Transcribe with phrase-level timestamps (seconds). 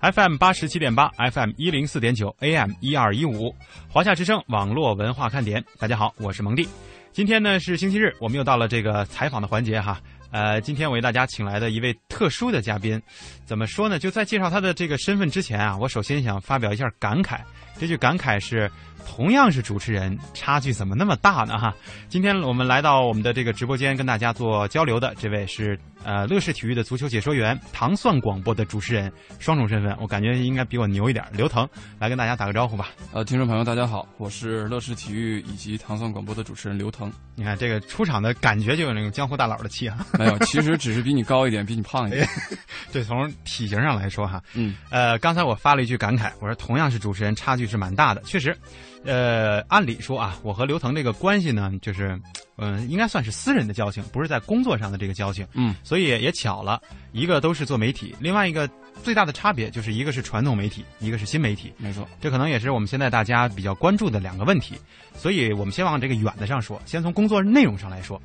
[0.00, 3.54] FM 八十七点八，FM 一零四点九，AM 一二一五，
[3.86, 5.62] 华夏之声网络文化看点。
[5.78, 6.66] 大家好，我是蒙蒂。
[7.12, 10.00] 今天呢是星期日，我们又到了这个采访的环节哈。
[10.30, 13.00] 呃，今天我为大家请来的一位特殊的嘉宾，
[13.44, 13.98] 怎么说呢？
[13.98, 17.38] 就在介绍他的这个身份之前啊，我首先想发表一下感慨。
[17.78, 18.70] 这句感慨是。
[19.06, 21.58] 同样是主持人，差距怎么那么大呢？
[21.58, 21.74] 哈，
[22.06, 31.24] 今天我们来到我们的这个直播间，跟大家做交流的这位是呃乐视体育的足球解说员，糖蒜广播的主持人，双重身份，我感觉应该比我牛一点。
[31.32, 31.66] 刘腾，
[31.98, 32.90] 来跟大家打个招呼吧。
[33.14, 37.10] 呃，听众朋友大家好，我是乐视体育以及糖蒜广播的主持人刘腾。
[37.34, 40.06] 你看这个出场的感觉就有那种江湖大佬的气啊。
[40.20, 42.28] 没有，其实只是比你高一点，比你胖一点。
[42.92, 48.56] 对，从体型上来说哈，嗯，呃，刚才我发了一句感慨，我说同样是主持人，差距是蛮大的，确实。
[49.02, 52.20] 呃，按理说啊，我和刘腾这个关系呢，就是，
[52.58, 55.46] 嗯，应该算是私人的交情，不是在工作上的这个交情。
[55.54, 56.78] 嗯，所以也巧了，
[57.12, 58.68] 一个都是做媒体，另外一个
[59.02, 61.72] 最大的差别就是一个是传统媒体，一个是新媒体。
[61.78, 64.74] 没错，这可能也是我们现在大家比较关注的两个问题。
[65.16, 68.20] 所以我们先往这个远的上说，先从工作内容上来说。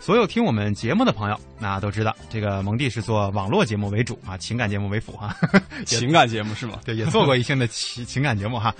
[0.00, 5.36] 所有听我们节目的朋友，那都知道这个蒙蒂是做网络节目为主啊，情感节目为辅哈。
[5.84, 6.80] 情感节目是吗？
[6.84, 8.74] 对，也做过一些的情 情感节目哈。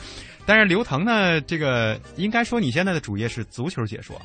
[0.47, 4.19] 但是刘腾呢，这个应该说你现在的主业是足球解说，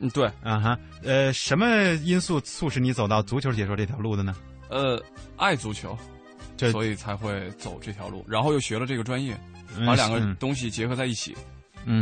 [0.00, 1.66] 嗯，对，啊哈，呃，什么
[2.02, 4.34] 因素促使你走到足球解说这条路的呢？
[4.68, 5.00] 呃，
[5.36, 5.96] 爱足球，
[6.72, 9.38] 所以才会走这条路，然后又学了这个专业，
[9.86, 11.36] 把两个东西结合在一起。
[11.36, 11.44] 嗯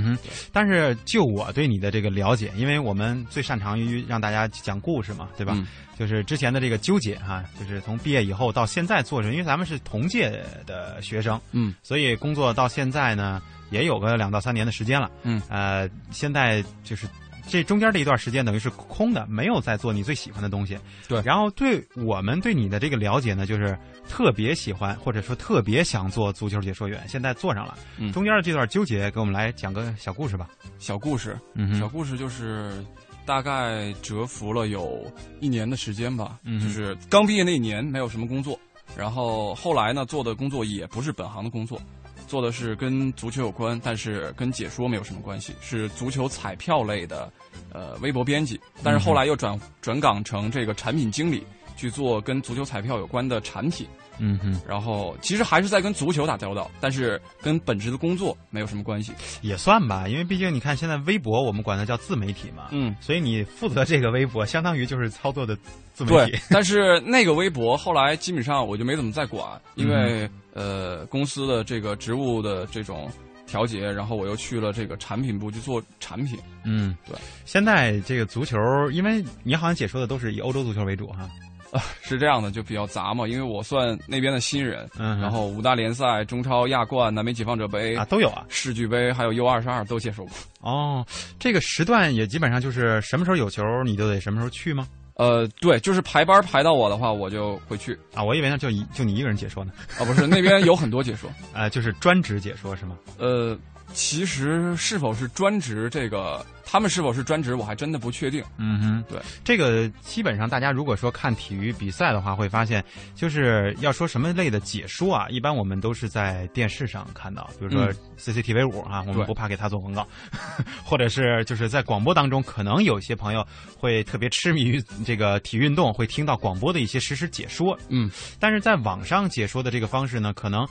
[0.02, 0.18] 哼，
[0.52, 5.56] 但是就我对你的这个了解，因为我们最擅长于让大家讲故事嘛，对吧？
[5.98, 13.42] 就是之前的这个纠结哈，就是从毕业以后到现在做着，因为咱们是同届的学生，嗯，所以工作到现在呢。
[13.70, 17.04] 也有个两到三年的时间了，嗯，呃，现在就是
[17.48, 21.22] 这中间这一段时间等于是空的，没有在做你最喜欢的东西，对。
[21.22, 27.78] 然后对我们对你的这个了解呢，就是特别喜欢或者说特别想做足球解说员，现在做上了。
[27.98, 30.48] 嗯，中间的这段纠结，给我们来讲个小故事吧。
[30.78, 32.84] 小故事，嗯，小故事就是
[33.24, 35.04] 大概蛰伏了有
[35.40, 38.58] 一年的时间吧，就是刚毕业那一年没有什么工作，
[38.96, 41.80] 然后后来呢做的工作也不是本行的工作。
[42.26, 47.32] 做的是跟足球有关，但是跟解说没有什么关系，是足球彩票类的，
[47.72, 48.60] 呃，微博编辑。
[48.82, 53.86] 但是后来又转转岗成这个产品经理，去做跟足球彩票有关的产品。
[54.18, 59.12] 嗯哼，然后其实还是在跟足球打交道，但是跟本职的工作没有什么关系，
[59.42, 65.56] 也算吧，因为毕竟你看现在微博我们管它叫自媒体嘛，嗯，所以你负责这个微博，相当于就是操作的
[65.94, 66.32] 自媒体。
[66.32, 73.10] 对， 但是那个微博后来基本上我就没怎么再管，因为呃公司的这个职务的这种
[73.46, 76.38] 调节，然后我又去了这个产品部去做产品。
[76.64, 77.16] 嗯，对。
[77.44, 78.58] 现在这个足球，
[78.90, 81.28] 因为你好像解说的都是以欧洲足球为主哈。
[81.70, 90.32] 啊， 是这样的，就比较杂嘛，因为我算那边的新人，嗯，然后五大联赛、中超、亚冠、南美解放者杯啊都有啊，世俱杯还有 U 二十二都接受过。
[90.60, 91.04] 哦，
[91.38, 94.86] 这个时段也基本上就是什么时候有球你就得什么时候去吗？
[95.14, 98.22] 呃，对，就是排班排到我的话，我就会去啊。
[98.22, 99.72] 我以为那就一就你一个人解说呢。
[99.98, 102.98] 啊，不是，那边有很多解说， 呃，就是专职解说是吗？
[103.16, 103.56] 呃，
[103.96, 106.44] 其实是否是专职这个。
[106.68, 108.42] 他们是否是专职，我还真的不确定。
[108.58, 120.04] 嗯哼，对，这个基本上大家如果说看体育比赛的话，会发现就是要说什么类的解说啊，一般我们都是在电视上看到，比如说 CCTV 五啊，我们不怕给他做广告，
[120.84, 123.46] 或者是就是在广播当中，可能有些朋友
[123.78, 127.78] 会特别痴迷于这个体育运动，会听到广播的一些实时解说。
[127.90, 128.10] 嗯，
[128.40, 130.66] 但是在网上解说的这个方式呢，可能。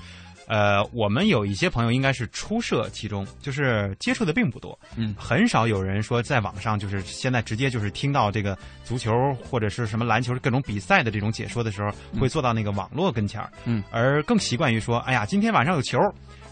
[0.47, 9.11] 呃，我们有一些朋友应该是初涉其中，就是接触的并不多，嗯，很少有人说在网上就是现在直接就是听到这个足球
[9.49, 15.99] 或者是什么篮球各种比赛的这种解说的时候，会坐到那个网络跟前儿，嗯，而更习惯于说，哎呀，今天晚上有球，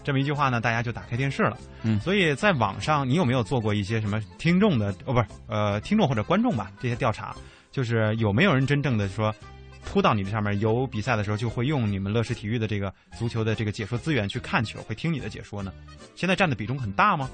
[0.02, 7.34] 这么一句话呢，大家就打开电视了，嗯，所以在网上你有没有做过一些什么听众的哦，不是，呃，听众或者观众吧这些调查，
[7.70, 9.34] 就是有没有人真正的说。
[9.84, 15.72] 扑到你的上面，有比赛的时候就会用你们乐视体育的这个足球的这个解说资源去看球，会听你的解说呢。
[16.14, 17.30] 现在占的比重很大吗？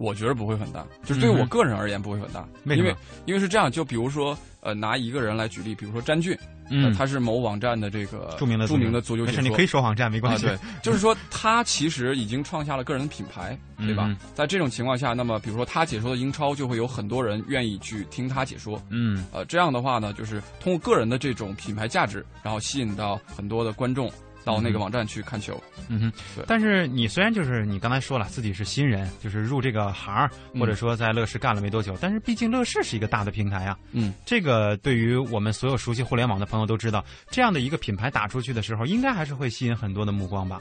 [0.00, 2.48] 我觉得不会很大，就是对我个人而言不会很大。
[2.64, 6.36] 因为因为是这样，就比如说，呃，拿一个人来举例，比如说詹俊。
[6.72, 10.46] 嗯，他是某网站的这个著名的著名的足球解说，你可以说网站没关系。
[10.46, 14.16] 对， 就是说他其实已经创下了个人的品牌，对吧？
[14.36, 18.80] 在这种情况下，那么比如说他解说的英超，就会有很多人愿意去听他解说。
[18.88, 24.08] 嗯，呃，这样的话呢，就是通过个人的这种品牌价值，然后吸引到很多的观众
[24.44, 25.60] 到那个网站去看球。
[25.88, 26.44] 嗯哼，对。
[26.46, 30.28] 但是你虽然就是你刚才说了自己是新人，就是入这个行，
[30.58, 33.78] 或者说在乐视干了没多久，但是毕竟乐视是一个大的平台啊。
[33.92, 40.60] 嗯，这个对于我们所有熟悉互联网的朋友都知道，这样的一个品牌打出去的时候，应该还是会吸引很多的目光吧。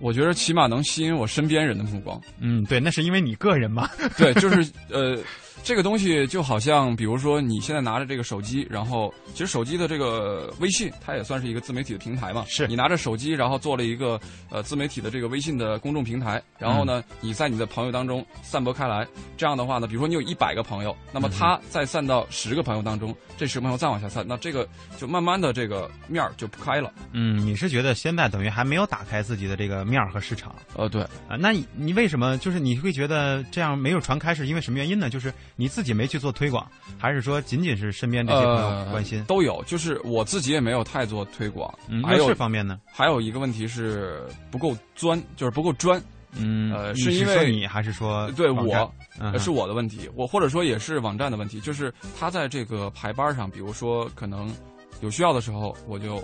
[0.00, 2.20] 我觉得起码能吸引我身边人的目光。
[2.38, 3.88] 嗯，对，那是因为你个人嘛。
[4.16, 5.18] 对，就是呃。
[5.62, 12.44] 这个东西就好像，比如说你现在拿着这个手机，然后其实手机的这个微信，它也算是一个自媒体的平台嘛。
[12.48, 14.18] 是你拿着手机，然后做了一个
[14.48, 19.06] 呃自媒体的这个微信的公众平台，然后呢，你在你的朋友当中散播开来。
[19.36, 24.66] 这样的话呢，比如说你有一百个朋友，那么他再散到十个朋友当中，这十个朋友再往下散，那这个
[24.96, 26.90] 就慢慢的这个面儿就不开了。
[27.12, 30.54] 嗯，你是觉得现在等于还没有打开自己的这个面儿和市场？
[30.74, 35.10] 呃，对啊，那你你为什么就是你会觉得这样没有传开，是因为什么原因呢？
[35.10, 36.32] 就是你自己没去做。
[36.38, 36.64] 推广，
[36.96, 39.24] 还是说仅仅是身边这些朋友关心？
[39.24, 41.76] 都有，就是我自己也没有太做推广。
[41.88, 42.78] 嗯，还有这方面呢？
[42.86, 44.22] 还有一个问题是
[44.52, 46.00] 不够钻，就是不够专。
[46.36, 48.92] 嗯，呃，是因为你还是说对我
[49.36, 50.08] 是我的问题？
[50.14, 54.54] 我或者说也是网站的问题，就是他在这个排班上，比如说可能
[55.00, 56.22] 有需要的时候，我就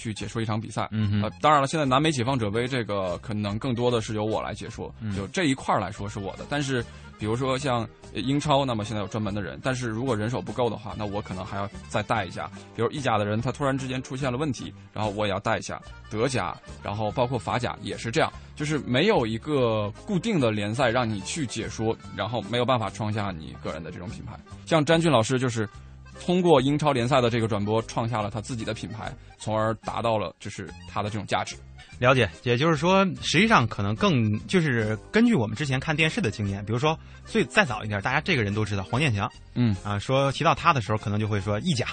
[0.00, 0.88] 去解说一场比赛。
[0.90, 6.84] 嗯呃，当然了，现在南美解放者杯这个可能更多的是由我来解说，就这一块来说是我的，但是。
[7.20, 12.50] 比如说像英超，那么现在有专门的人，但是如果人手不够的话，那我可能还要再带一下。
[12.74, 15.78] 比如意甲的人，他突然之间出现了问题，然后我也要带一下。
[16.08, 24.32] 德甲，然后包括法甲也是这样，就是没有一个固定的联赛让你去解说，然后没有办法创下你个人的这种品牌。
[24.64, 25.68] 像詹俊老师就是
[26.20, 31.56] 通过英超联赛的这个转播，创下了他自己的品牌，从而达到了就是他的这种价值。
[31.98, 39.76] 了解，也就是说，实际上可能更就是根据我们之前看电视的经验，比如说最再早一点，大家这个人都知道黄健翔，嗯。
[39.82, 41.88] 啊，说提到他的时候，可能就会说意甲，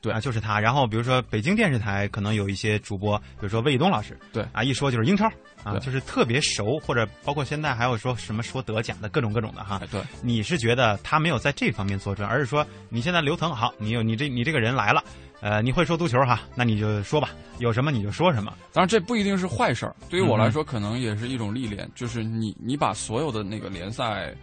[0.00, 0.12] 对。
[0.12, 0.58] 啊，就是他。
[0.58, 4.42] 然后比如说北京电视台可能有一些主播，比如说魏东老师，对。
[4.52, 5.30] 啊，一说就是英超
[5.62, 9.80] 啊，就是特别熟，或者包括现在还有说什么说德甲的各种各种的哈。
[9.90, 15.02] 对，你是觉得他没有在这方面做准，而是说你现在刘腾好，你有你这你这个人来了。
[15.42, 16.42] 呃，你会说足球哈？
[16.54, 17.30] 那你就说吧，
[17.60, 18.52] 有什么你就说什么。
[18.74, 19.96] 当然，这不一定是坏事儿。
[20.10, 21.90] 对于我来说，可能也是一种历练。
[21.94, 24.34] 就是你，你把所有的那个联赛，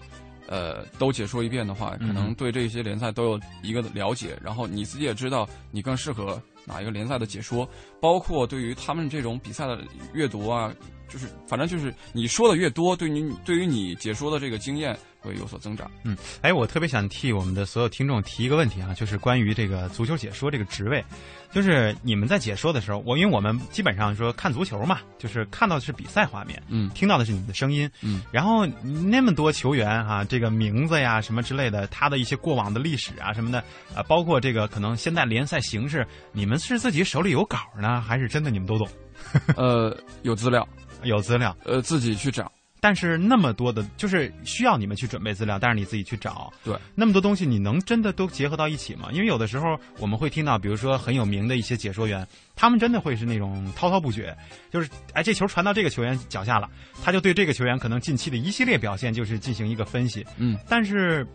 [0.47, 4.35] 呃，都解说一遍的话，可能对这些联赛都有一个了解。
[4.43, 7.69] 然后你自己也知道，你更适合哪一个联赛的解说。
[8.01, 9.79] 包括对于他们这种比赛的
[10.15, 10.73] 阅读啊，
[11.09, 14.97] 就是反正就是你说的越多，对你对于你解说的这个经验。
[15.19, 15.89] 会有所增长。
[16.03, 21.03] 嗯，哎，我特别想替我们的所有听众提一个问题啊，就是关于这个足球解说这个职位，
[21.51, 33.59] 就是你们在解说的时候，我因为我们基本上说看足球嘛，就是看到的是比赛画面，嗯，听到的是你们的声音，嗯，然后那么多球员哈，这个名字呀什么之类的，他的一些过往的历史啊什么的，
[33.93, 38.87] 啊，包括这个可能现在联赛形式，你们是自己手里有稿呢，还是真的你们都懂？
[39.57, 40.65] 呃，有资料，
[41.03, 42.51] 有资料，呃，自己去找。
[42.79, 46.53] 但是那么多的，就是需要你们去准备资料，但是你自己去找。
[46.63, 49.09] 对，那么多东西，你能真的都结合到一起吗？
[49.11, 54.37] 因为有的时候我们会听到，比如说很有名的一些解说员，他们真的会是那种滔滔不绝，
[54.71, 56.69] 就是哎，这球传到这个球员脚下了，
[57.03, 60.23] 他就对这个球员可能近期的一系列表现就是进行一个分析。
[60.37, 61.25] 嗯，但是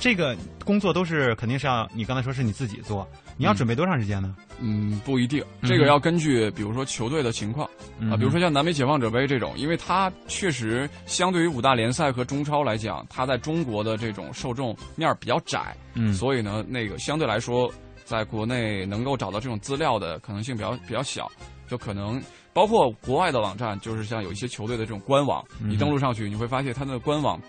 [0.00, 3.08] 这个工作都是肯定是要你刚才说是你自己做。
[3.42, 4.36] 你要准备多长时间呢？
[4.60, 7.68] 嗯，不一定，这个要根据比如说球队的情况
[8.08, 17.68] 啊，比如说像南美解放者杯这种，因为它确实相对于五大联赛和中超来讲，它在中国的这种受众面比较窄，嗯，所以呢，那个相对来说，
[18.04, 21.28] 在国内能够找到这种资料的可能性比较比较小，
[21.66, 22.22] 就可能
[22.52, 27.40] 包括国外的网站，就是像有一些球队的这种官网，你登录上去，你会发现它的官网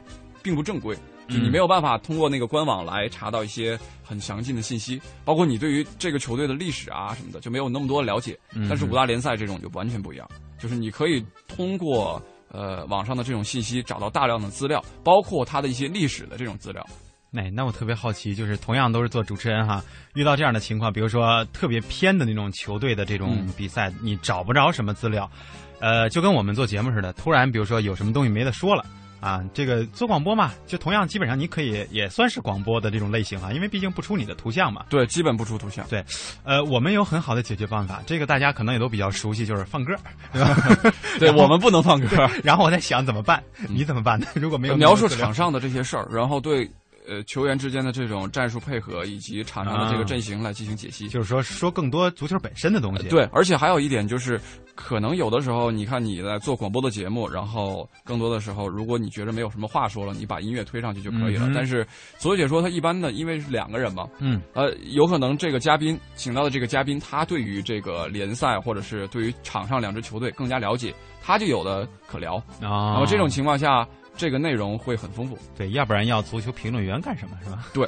[0.44, 0.96] 并不正规。
[1.30, 8.38] 就你没有办法通过那个官网来查到一些很详尽的信息，包括你对于这个球队的历史啊什么的就没有那么多了解。
[8.68, 16.86] 但是五大联赛这种就完全不一样，就是你可以通过呃网上的这种信息找到大量的资料，包括它的一些历史的这种资料。
[17.32, 19.82] 那那我特别好奇，就是同样都是做主持人哈，
[20.16, 25.32] 遇到这样的情况，比如说特别偏的那种球队的这种比赛，你找不着什么资料，
[25.80, 28.86] 呃，就跟我们做节目似的，突然比如说有什么东西没得说了。
[29.24, 34.84] 啊，这个做广播嘛，就同样基本上你可以也算是广播的这种类型啊，因为毕竟不出你的图像嘛。
[34.90, 35.88] 对，基本不出图像。
[35.88, 36.04] 对，
[36.44, 39.96] 呃，我们有很好的解决办法，这个大家可能也都比较熟悉，就是放歌，
[40.34, 40.58] 对吧？
[41.20, 42.30] 对我们不能放歌。
[42.44, 43.42] 然后我在想怎么办？
[43.70, 44.28] 你怎么办呢？
[44.36, 46.70] 如果没有描述场上的这些事儿，然后对
[47.08, 53.08] 呃球员之间的这种战术配合以及场上的这个阵型来进行解析，就是说说更多足球本身的东西。
[53.08, 54.40] 对，而且还有一点就是，
[54.76, 61.50] 可能有的时候你看你在做广播的节目，然后更多的时候，如果你觉得没有什么话说了，你把音乐推上去就可以了。
[61.54, 61.86] 但是
[62.18, 72.94] 足球解说她一般的，因为是两个人嘛，嗯，呃，有可能这个嘉宾请到的这个嘉宾，他对于这个联赛或者是对于场上两支球队更加了解，他就有的可聊啊。
[72.94, 73.88] 那么这种情况下。
[74.16, 77.68] 这个内容会很丰富，对，要不然要足球评论员干什么是吧？
[77.74, 77.88] 对，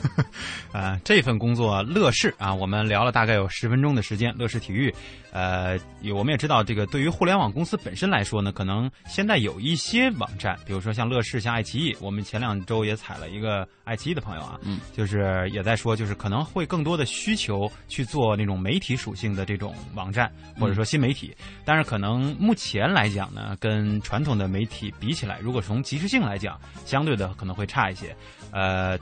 [0.71, 4.35] 啊， 这份工作乐视啊，我们聊了大概有十分钟的时间。
[4.37, 4.93] 乐视体育，
[5.35, 5.77] 呃，
[6.13, 28.15] 我们也知道，这个对于互联网公司本身来说呢，可能现在有一些网站，比如说像乐视、像爱奇艺，我们前两周也采了一个爱奇艺的朋友啊，嗯，就是也在说，就是可能会更多的需求去做那种媒体属性的这种网站，或者说新媒体，但是可能目前来讲呢，跟传统的媒体比起来，如果从及时性来讲，相对的可能会差一些，
[28.51, 28.97] 呃。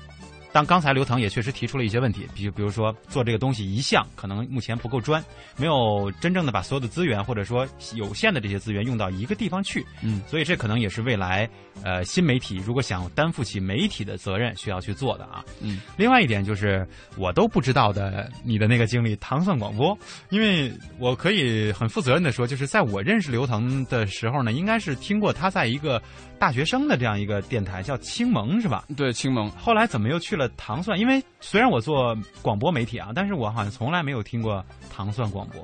[0.53, 5.21] 当刚才刘腾也确实提出了一些问题，比比如说做这个东西一项可能目前不够专，
[5.57, 11.49] 没有真正的把所有的资源或者说有限的这些资源用到一个地方去，嗯，所以这可能也是未来
[11.83, 19.97] 呃新媒体如果想担负起媒体的责任需要去做的啊，嗯，另外一点就是我都不知道的你的那个经历糖蒜广播，
[20.29, 25.99] 因为我可以很负责任的说，就是在我认识刘腾的时候呢，应该是听过他在一个
[26.43, 28.83] 大学生的这样一个电台叫青盟是吧？
[28.97, 30.45] 对，青盟，后来怎么又去了？
[30.57, 35.63] 糖蒜，因为虽然我做广播媒体啊，但是我好像从来没有听过糖蒜广播。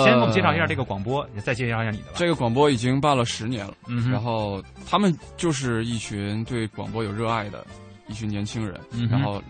[0.00, 2.12] 先给我们介绍一下这个广播，再介绍一下你的吧。
[2.14, 7.66] 这个广播已经办了十年了，嗯然后他们就是一群对广播有热爱的
[8.06, 9.42] 一群年轻人，嗯然后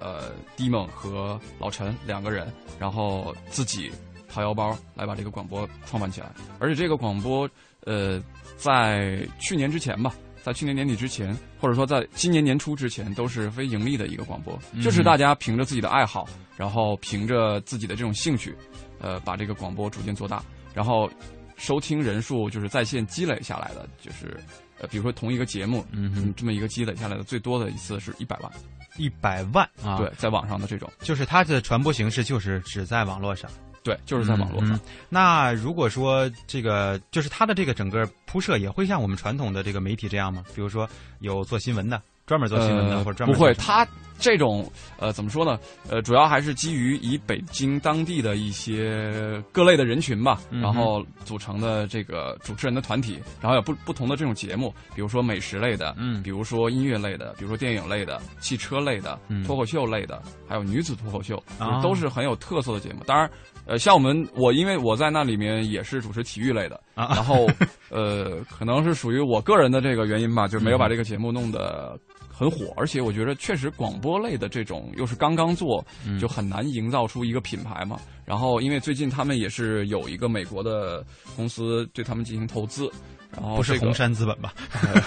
[0.00, 3.92] 呃，低梦和老陈两个人，然后自己
[4.28, 7.48] 掏腰包来把这个广播创办起来，而且这个广播
[7.84, 8.20] 呃，
[8.56, 10.14] 在去年之前吧。
[10.42, 16.24] 在去年年底之前，或者说在今年年初之前，都是非盈利的一个广播，就是大家凭着自己的爱好，
[16.56, 18.54] 然后凭着自己的这种兴趣，
[19.00, 20.40] 呃，把这个广播逐渐做大，
[20.72, 21.10] 然后
[21.56, 24.38] 收听人数就是在线积累下来的，就是
[24.78, 28.52] 呃，比如说同一个节目，嗯，这么一个积累下来的最多的一次是一百万，
[28.98, 33.50] 一百万啊，对，在网上的这种，就是它的传播形式就是只在网络上。
[33.86, 34.78] 对，就是在网络上。
[35.08, 40.42] 那如果说这个，就是它的这个整个铺设，也会像我们传统的这个媒体这样吗？
[40.54, 40.88] 比如说
[41.20, 42.02] 有做新闻的。
[42.26, 43.86] 专门做新闻的，或者专门不会，他
[44.18, 45.58] 这种呃怎么说呢？
[45.88, 61.42] 呃，主要还是基于以北京当地的一些各类的人群吧，然后组成的这个主持人的团体，然后有不不同的这种节目，比如说美食类的，嗯，比如说音乐类的，比如说电影类的，汽车类的，脱口秀类的，还有女子脱口秀，
[61.82, 63.02] 都是很有特色的节目。
[63.06, 63.30] 当然，
[63.66, 67.46] 呃，像我们我因为我在那里面也是主持体育类的，然后
[67.90, 71.98] 呃，可能是属于我个人的这个原因吧，就没有把这个节目弄得。
[72.36, 75.82] 很火，而且我觉得确实广播类的这种又是刚刚做，
[76.20, 77.98] 就很难营造出一个品牌嘛。
[78.26, 81.02] 然后因为最近他们也是有一个美国的
[81.34, 82.90] 公司对他们进行投资，
[83.32, 84.52] 然后不是红杉资本吧？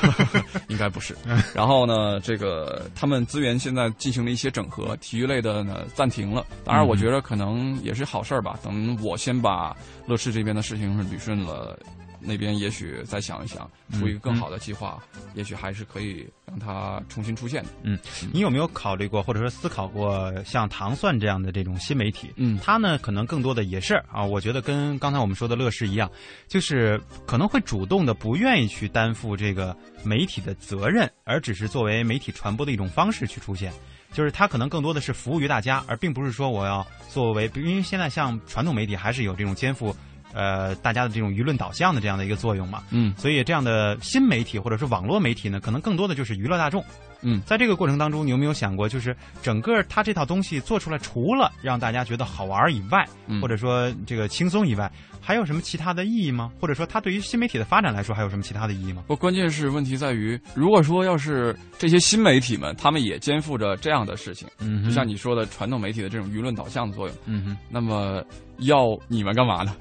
[0.70, 1.16] 应该不是。
[1.54, 6.44] 然后呢，这个他们资源现在进行了一些整合，体育类的呢暂停了。
[6.64, 8.58] 当然，我觉得可能也是好事儿吧。
[8.64, 9.76] 等我先把
[10.08, 11.78] 乐视这边的事情捋顺了。
[12.22, 15.02] 那边也许再想一想，出一个更好的计划，
[15.34, 17.70] 也许还是可以让它重新出现的。
[17.84, 17.98] 嗯，
[18.34, 22.32] 你有没有考虑过，或者说思考过像糖蒜这样的这种新媒体？
[22.36, 26.10] 嗯，它呢可能更多的也是啊，我觉得跟刚才我们说的乐视一样，
[26.48, 33.72] 就是可能会主动的不愿意去担负这个媒体的责任，而只是作为媒体传播的一种方式去出现。
[34.12, 39.96] 就是它可能更多的是服务于大家，而并不是说我要作为，因为现在像传统媒体还是有这种肩负。
[40.34, 46.84] 呃，大家的这种舆论导向的这样的一个作用嘛，嗯，所以这样的新媒体或者是网络媒体呢，可能更多的就是娱乐大众，
[47.22, 53.08] 嗯，在这个过程当中，你有没有想过，就是整个它这套东西做出来，除了让大家觉得好玩以外，
[53.42, 56.52] 或者说这个轻松以外，还有什么其他的意义吗？
[56.60, 59.04] 或者说它对于新媒体的发展来说，还有什么其他的意义吗？
[59.08, 68.24] 不，关键是问题在于，如果说要是这些新媒体们，他们也肩负着这样的事情，嗯，就像你说的传统媒体的这种舆论导向的作用，嗯哼，那么。
[68.64, 69.74] 要你们干嘛呢？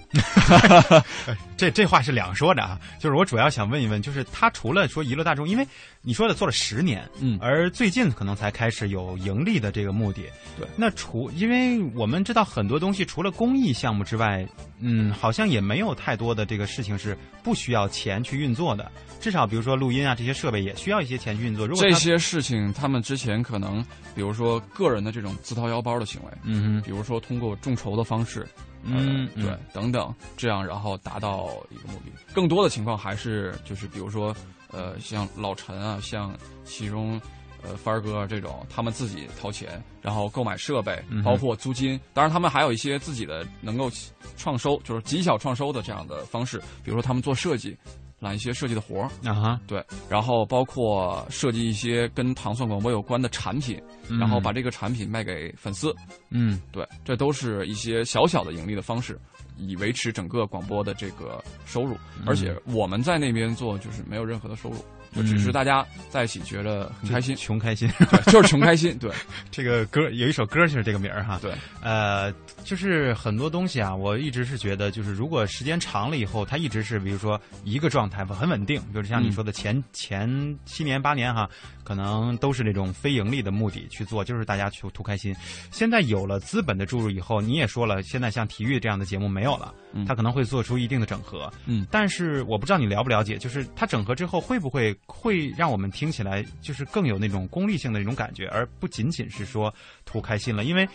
[1.58, 5.66] 这这话是两说的啊，就是我主要想问一问，就是他除了说娱乐大众，因为
[6.00, 10.22] 你说的做了十年，嗯，而最近可能才开始有盈利的这个目的，
[10.56, 10.64] 对。
[10.76, 14.46] 那除，因为我们知道很多东西除了公益项目之外，
[14.78, 18.90] 嗯，好像也没有太多的这个事情是不需要钱去运作的。
[19.20, 21.66] 至少比如说录音啊这些设备也需要一些钱去运作。
[21.66, 28.46] 如果这些事情他们之前可能，比如说个人的这种自掏腰包的行为，嗯，比如说通过众筹的方式。
[28.84, 32.12] 嗯，对，等等，这样然后达到一个目的。
[32.32, 34.34] 更多的情况还是就是，比如说，
[34.70, 36.32] 呃，像老陈啊，像
[36.64, 37.20] 其中
[37.62, 41.98] 呃，帆儿哥这种，他们自己掏钱，然后购买设备，包括租金。
[42.14, 43.90] 当然，他们还有一些自己的能够
[44.36, 46.58] 创收，就是极小创收的这样的方式。
[46.84, 47.76] 比如说，他们做设计，
[48.20, 49.84] 揽一些设计的活儿啊哈，对。
[50.08, 55.94] 然后包括设计一些跟糖蒜广播有关的产品，然后把这个产品卖给粉丝。
[56.30, 59.18] 嗯，对，这都是一些小小的盈利的方式，
[59.56, 61.96] 以维持整个广播的这个收入。
[62.26, 64.84] 而且我们在那边做，就是没有任何的收入。
[65.14, 68.96] 就只是大家在一起觉得很开心，穷开心，对，就是穷开心。
[68.98, 69.10] 对，
[69.50, 71.38] 这个歌有一首歌就是这个名儿哈。
[71.42, 72.32] 对，呃，
[72.68, 80.28] 就是很多东西啊，我一直是觉得，就是如果时间长了以后，它一直是比如说一个状态很稳定，就是像你说的前前
[80.66, 81.48] 七年八年哈，
[81.82, 85.34] 可能都是那种非盈利的目的去做，就是大家去图开心。
[85.70, 89.74] 现在有了资本的注入以后，你也说了，现在像体育这样的节目没有了，
[90.06, 91.50] 它可能会做出一定的整合。
[91.64, 94.94] 嗯，但是我不知道你了不了解，就是它整合之后会不会？
[95.06, 100.64] 会让我们听起来就是更有那种功利性的那种感觉，而不仅仅是说图开心了。
[100.64, 100.88] 因为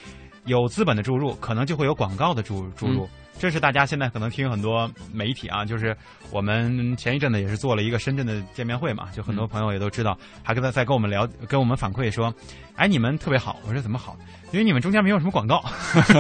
[0.46, 3.08] 有资本的注入，可能就会有广告的注注入。
[3.40, 5.96] 这是大家现在可能听很多媒体啊，就是
[6.32, 12.34] 我们前一阵子也是做了一个深圳的见面会嘛，就很多朋友也都知道，还跟他在跟我们聊，跟我们反馈说，
[12.76, 13.60] 哎，你们特别好。
[13.68, 14.18] 我说怎么好？
[14.52, 15.64] 因为你们中间没有什么广告。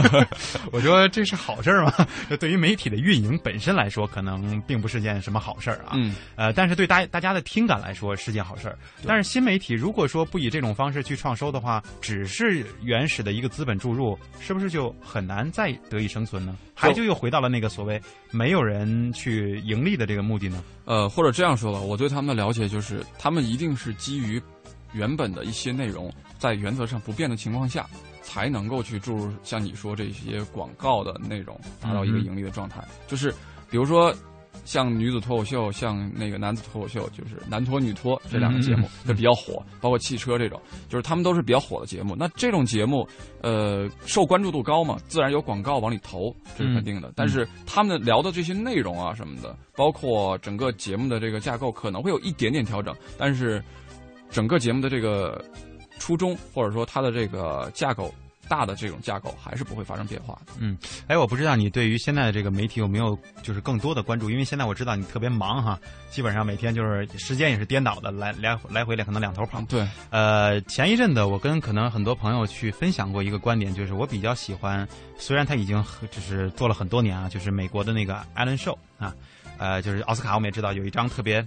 [0.73, 1.93] 我说这是好事儿吗？
[2.39, 5.91] 对于媒体的运营本身来说，可能并不是件什么好事儿啊。
[5.93, 6.15] 嗯。
[6.35, 8.77] 呃，但是对大大家的听感来说是件好事儿。
[9.05, 16.57] 但是新媒体如果说不以这种方式去创收的话，只是原始的一个资本注入，是不是就很难再得以生存呢？
[16.73, 20.63] 还就又回到了那个所谓没有人去盈利的这个目的呢？
[20.85, 24.41] 呃，或者这样说吧，我对他们的了解就是，他们一定是基于
[24.93, 27.85] 原本的一些内容，在原则上不变的情况下。
[28.25, 32.81] 才能够去注入像你说这些广告的内容，达到一个盈利的状态。
[33.05, 33.31] 就是
[33.69, 34.15] 比如说，
[34.65, 42.15] 像女子脱口秀，像那个男子脱口秀，就是男脱女脱这两个节目就比较火，包括汽车这种，就是他们都是比较火的节目。
[42.15, 43.07] 那这种节目，
[43.41, 47.11] 呃，受关注度高嘛，自然有广告往里投，这是肯定的。
[47.15, 53.63] 但是他们聊的这些内容啊什么的，包括整个节目的这个架构，可能会有一点点调整，但是
[54.29, 55.43] 整个节目的这个。
[55.99, 58.13] 初衷或者说它的这个架构
[58.47, 60.53] 大的这种架构还是不会发生变化的。
[60.59, 64.29] 嗯，哎，我不知道你对于现在的这个媒体有没有就是更多的关注？
[64.29, 65.79] 因为现在我知道你特别忙哈，
[66.11, 69.61] 基本上每天就是时间也是颠倒的，来来来回来可能两头跑。
[69.63, 79.13] 对，呃，前一阵子我跟可能很多朋友去分享过一个观点，就是我比较喜欢，虽然他已经就是做了很多年啊，就是美国的那个艾伦秀啊，
[79.57, 81.45] 呃，就是奥斯卡我们也知道有一张特别。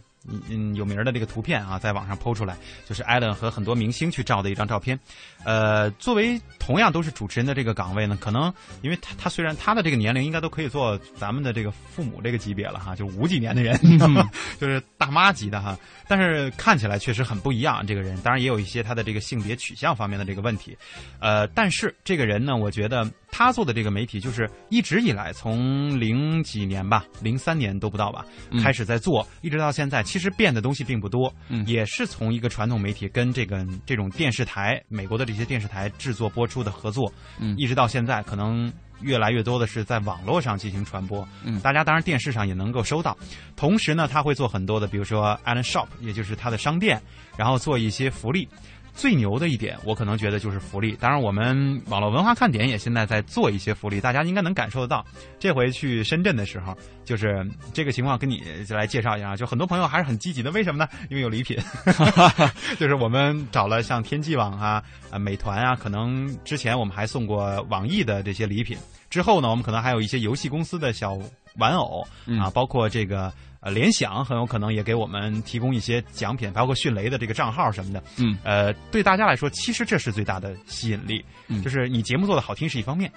[0.48, 2.56] 嗯有名的这个图片啊，在网上抛出来，
[2.88, 4.98] 就是艾伦和很多明星去照的一张照片。
[5.44, 13.78] 呃，作为同样都是主持人的这个岗位呢，可能因为他他虽然他的这个年龄应该都可以做咱们的这个父母这个级别了哈，就五几年的人，
[14.58, 15.78] 就是大妈级的哈。
[16.08, 20.76] 但是看起来确实很不一样，这个人当然也有一些他的这个性别取向方面的这个问题。
[21.20, 28.24] 呃，但是这个人呢，我觉得他做的这个媒体就是一直以来从零几年吧，零三年都不到吧，
[28.62, 30.02] 开始在做，一直到现在。
[30.02, 38.72] 其实变的东西并不多，嗯也是从一个传统媒体跟这个这种电视台，美国的这些电视台制作播出的合作，嗯一直到现在，可能
[39.02, 41.28] 越来越多的是在网络上进行传播。
[41.44, 43.14] 嗯大家当然电视上也能够收到。
[43.54, 47.02] 同时呢，他会做很多的，比如说 Allen Shop，也就是他的商店，
[47.36, 48.48] 然后做一些福利。
[48.96, 50.96] 最牛的一点，我可能觉得就是福利。
[50.98, 55.04] 当然，我们网络文化看点也现在在做一些福利，大家应该能感受得到。
[55.38, 59.36] 这回去深圳的时候，就是这个情况，跟你来介绍一下。
[59.36, 60.88] 就很多朋友还是很积极的，为什么呢？
[61.10, 61.58] 因为有礼品，
[62.80, 68.78] 就是我们找了像天际网啊、啊美团啊，可能之前我们还送过网易的这些礼品。
[69.10, 71.18] 之后呢，我们可能还有一些游戏公司的小
[71.58, 72.02] 玩偶
[72.40, 73.30] 啊，包括这个。
[73.60, 78.02] 呃，联想很有可能也给我们提供一些奖品，包括迅雷的这个账号什么的。
[78.18, 83.10] 嗯，呃，对大家来说，其实这是最大的吸引力，嗯就是你节目做的好听是一方面。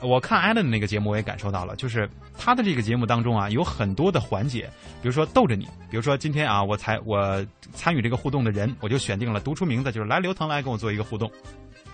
[0.00, 4.70] 我看艾伦的那个节目，我也感受到了，就是他的这个节目当中啊，有很多的环节，
[5.02, 11.28] 比如说逗着你，比如说今天啊，我才我参与这个互动的人，我就选定了读出名字，就是来刘腾来跟我做一个互动。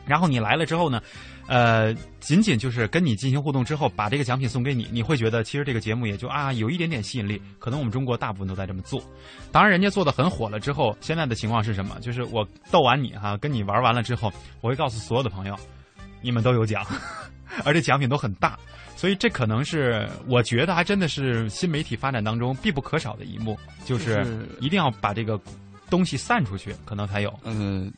[0.06, 1.00] 然后你来了之后呢，
[1.46, 7.40] 呃，仅仅就是跟你进行互动之后，把这个奖品送给你，你会觉得其实这个节目也就啊有一点点吸引力。
[7.58, 9.02] 可能我们中国大部分都在这么做。
[9.50, 11.98] 当然，人家做的很火了之后，现在的情况是什么？
[12.00, 15.56] 就是我逗完你哈，跟你玩完了之后，我会告诉所有的朋友，
[16.20, 16.84] 你们都有奖，
[17.64, 18.58] 而且奖品都很大。
[18.96, 25.38] 所以这可能是我觉得还真的是新媒体发展当中必不可少的一幕，就是一定要把这个
[25.90, 27.32] 东西散出去，可能才有。
[27.42, 27.92] 嗯。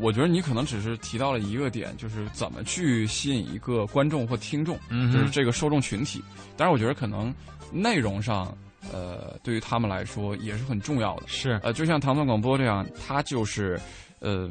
[0.00, 4.78] 我觉得你可能只是提到了一个点，就是怎么去吸引一个观众或听众，
[5.12, 6.22] 就是这个受众群体。
[6.56, 7.32] 但是，我觉得可能
[7.70, 8.56] 内容上，
[8.92, 11.24] 呃，对于他们来说也是很重要的。
[11.26, 13.78] 是，呃，就像唐宋广播这样，它就是
[14.20, 14.50] 呃，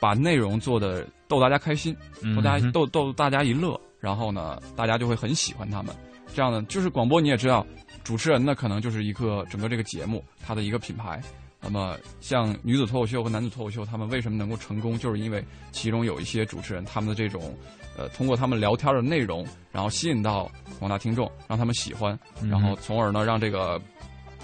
[0.00, 1.96] 把内容做的逗大家开心，
[2.34, 5.94] 逗大家逗逗大家一乐，然后呢，大家就会很喜欢他们。
[6.34, 7.64] 这样呢，就是广播你也知道，
[8.02, 11.22] 主持人呢可能就是一个整个这个节目它的一个品牌。
[11.64, 14.98] 那么，像女子脱口秀和男子脱口秀，他们为什么能够成功？
[14.98, 17.56] 就是因为其中有一些主持人，他们的这种，
[17.96, 22.16] 呃，通过他们聊天的内容，然后吸引到广大听众，让他们喜欢，
[22.50, 23.80] 然后从而呢，让这个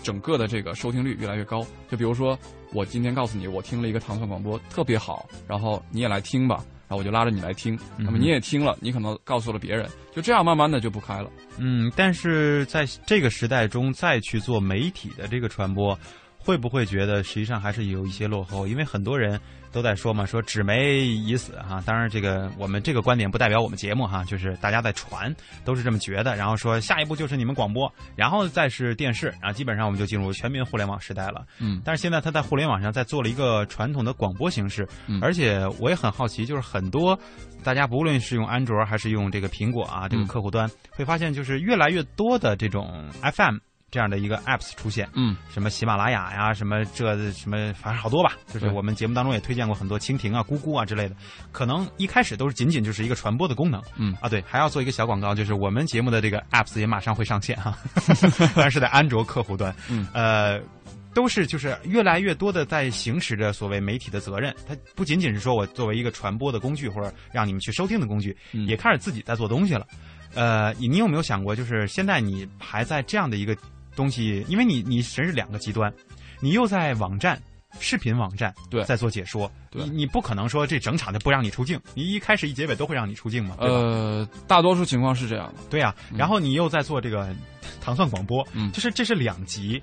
[0.03, 1.65] 整个的这个收听率越来越高。
[1.91, 2.39] 就比如说，
[2.73, 11.31] 我今天告诉你，我听了一个糖蒜广播特别好，然后你也来听吧，然后我就拉着你来听，那么你也听了，你可能告诉了别人，就这样慢慢的就不开了。
[11.59, 15.99] 嗯，但是在这个时代中再去做媒体的这个传播。
[16.43, 18.67] 会不会觉得实际上还是有一些落后？
[18.67, 19.39] 因为很多人
[19.71, 21.83] 都在说嘛，说纸媒已死哈。
[21.85, 25.33] 当然，这个我们这个观点不代表我们节目哈，就是大家在传
[25.65, 26.35] 都是这么觉得。
[26.35, 31.45] 然后说下一步就是你们广播，然后再是电视，然后基本上我们就进入全民互联网时代了。
[31.59, 31.81] 嗯。
[31.85, 34.89] 但是现在他在互联网上在做了一个传统的广播形式，
[35.21, 37.17] 而且我也很好奇，就是很多
[37.63, 43.59] 大家不论是用安卓还是用这个苹果啊这个客户端，会发现就是越来越多的这种 FM。
[43.91, 48.35] 这样的一个 apps 出现，嗯，什么喜马拉雅呀，什么这什么，反正好多吧。
[48.53, 51.17] 就是我们节目当中也推荐过很多蜻蜓啊、咕咕啊之类的。
[51.51, 57.77] 可能一开始都是仅仅就是一个传播的功能，嗯啊，对，还要做一个小广告，就是我们节目的这个 apps 也马上会上线哈，
[58.55, 60.61] 但是在安卓客户端，嗯，呃，
[61.13, 64.55] 都是就是越来越多的在行使着所谓媒体的责任。
[64.69, 68.37] 它不仅仅是说我作为一个传播的工具或者让你们去收听的工具，
[68.69, 69.85] 也开始自己在做东西了。
[70.33, 73.57] 呃，你有没有想过，就是现在你还在这样的一个。
[74.01, 75.93] 东西，因为你你真是两个极端，
[76.41, 77.39] 你又在网站、
[77.79, 83.57] 视频网站对在做解说，你你不可能说这整场就不让你出镜，你一开始一结尾都会让你出镜嘛？
[83.59, 85.61] 呃，大多数情况是这样的。
[85.69, 87.29] 对呀，然后你又在做这个
[87.83, 89.83] 糖蒜广播，嗯，就是这是两极，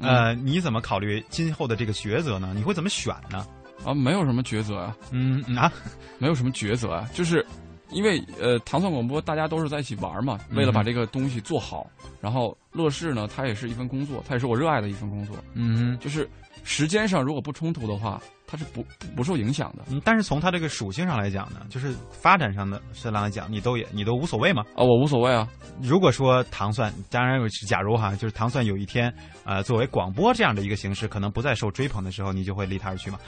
[0.00, 2.52] 呃，你怎么考虑今后的这个抉择呢？
[2.54, 3.46] 你会怎么选呢？
[3.86, 5.72] 啊，没有什么抉择啊，嗯啊，
[6.18, 7.42] 没有什么抉择啊，就是。
[7.90, 11.88] 因为呃，糖蒜广播大家都是在一起玩嘛，为了把这个东西做好，
[12.20, 16.28] 然后乐视呢，它也是一份工作，它也是我热爱的一份工作，嗯，就是
[16.66, 18.20] 时间上如果不冲突的话。
[18.48, 18.80] 它是不
[19.16, 24.62] 不受影响的，嗯，但是从它这个属性上来讲呢，就是发展上的上来讲，你都也你都无所谓吗？
[24.76, 25.48] 啊，我无所谓啊。
[25.82, 29.12] 如果说糖蒜，当然是假如哈，就是糖蒜有一天，
[29.44, 33.18] 呃，作为广播这样的一个形式，可能不再受追捧的时候，你就会离它而去吗？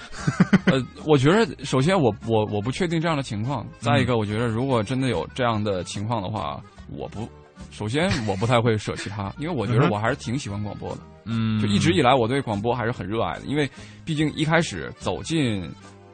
[0.66, 7.28] 呃， 我觉得首先我我我不确定这样的情况，再一个，我觉得如果真的有这样的情况的话，我不。
[7.70, 11.00] 首先，我不太会舍弃它，因为我觉得我还是挺喜欢广播的。
[11.24, 13.70] 嗯，就一直以来，我对广播还是很热爱的，因为
[14.04, 15.70] 毕竟一开始走进。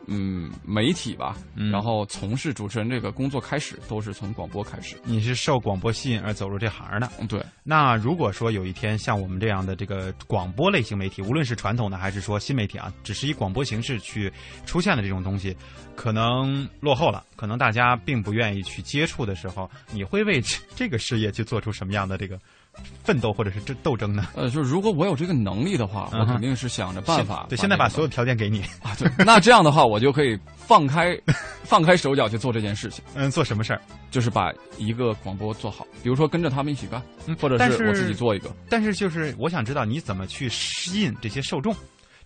[0.07, 4.97] 嗯，媒体吧，嗯然后从事主持人这个工作开始都是从广播开始。
[5.05, 7.11] 你是受广播吸引而走入这行的？
[7.19, 7.45] 嗯，对。
[7.63, 14.33] 那如果说有一天像我们这样的这个广播类型媒体，无论是传统的还是说新媒体啊，只是以广播形式去
[14.67, 15.57] 出现的这种东西，
[15.97, 20.43] 可能落后了，可能大家并不愿意去接触的时候，你会为
[20.75, 22.39] 这个事业去做出什么样的这个？
[23.03, 24.29] 奋斗或者是这斗争呢？
[24.35, 27.47] 呃，就是如果我有这个能力的话，我肯定是想着办法。
[27.49, 31.15] 对，现在把所有条件给你啊，对，那这样的话，我就可以放开
[31.65, 33.05] 放开手脚去做这件事情。
[33.15, 33.81] 嗯，做什么事儿？
[34.11, 37.03] 就是把一个广播做好，比如说跟着他们一起干，
[37.39, 38.51] 或者是我自己做一个。
[38.71, 41.75] 但是就是我想知道你怎么去吸引这些受众，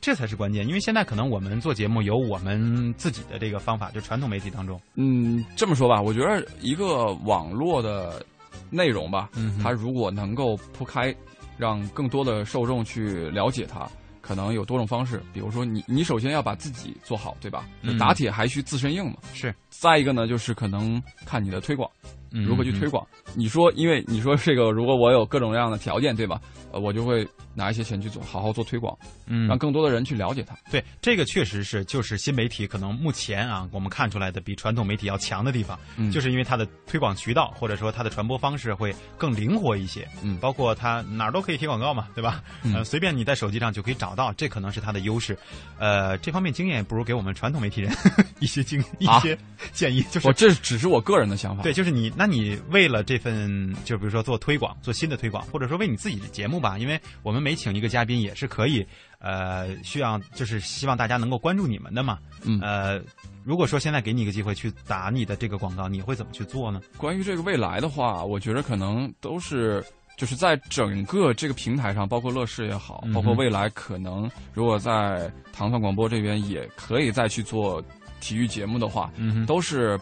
[0.01, 0.65] 这才是关键。
[0.67, 4.81] 因为现在可能我们做节目有我们自己的这个方法，就传统媒体当中。
[4.95, 8.25] 嗯，这么说吧，我觉得一个网络的。
[8.71, 11.15] 内容吧，嗯它如果能够铺开，
[11.57, 13.89] 让更多的受众去了解它，
[14.21, 15.23] 可能有多种方式。
[15.33, 17.65] 比如说，你你首先要把自己做好，对吧？
[17.99, 19.17] 打铁还需自身硬嘛。
[19.33, 19.55] 是。
[19.71, 21.91] 再一个呢，就是可能看你的推广，
[22.31, 23.07] 如何去推广。
[23.35, 26.41] 你说，因为你说这个，如果我有各种各样的条件，对吧？
[26.73, 27.27] 呃，我就会。
[27.59, 30.57] 拿一些钱去做，好好做推广，嗯，让更多的人去了解它。
[30.71, 42.43] 对，这个确实是，就是新媒体可能目前啊，我们看出来的比传统媒体要强的地方，嗯，就是因为它的推广渠道或者说它的传播方式会更灵活一些，嗯，包括它哪儿都可以贴广告嘛，对吧？
[42.63, 45.37] 嗯，随便你在手机上就可以找到，这可能是它的优势。
[45.79, 47.93] 呃，这方面经验不如给我们传统媒体人
[48.39, 49.37] 一些经一些
[49.73, 51.63] 建议，就是我这只是我个人的想法。
[51.63, 58.35] 对，就是你，那你为了这份，就比如说做推广，做新的推广，或者说为你自己的节目吧，因为我们每请一个嘉宾也。
[58.39, 58.87] 是可以，
[59.21, 62.19] 呃，需要就是希望大家能够关注你们的嘛。
[62.45, 63.01] 嗯，呃，
[63.43, 66.81] 如果说现在给你一个机会去打你的这个广告，你会怎么去做呢？
[66.99, 69.85] 关于这个未来的话，我觉得可能都是
[70.17, 77.83] 就是在整个这个平台上，包括乐视也好，包括未来可能如果在糖蒜广播这边也可以再去做
[78.21, 79.99] 体育节目的话，嗯，都是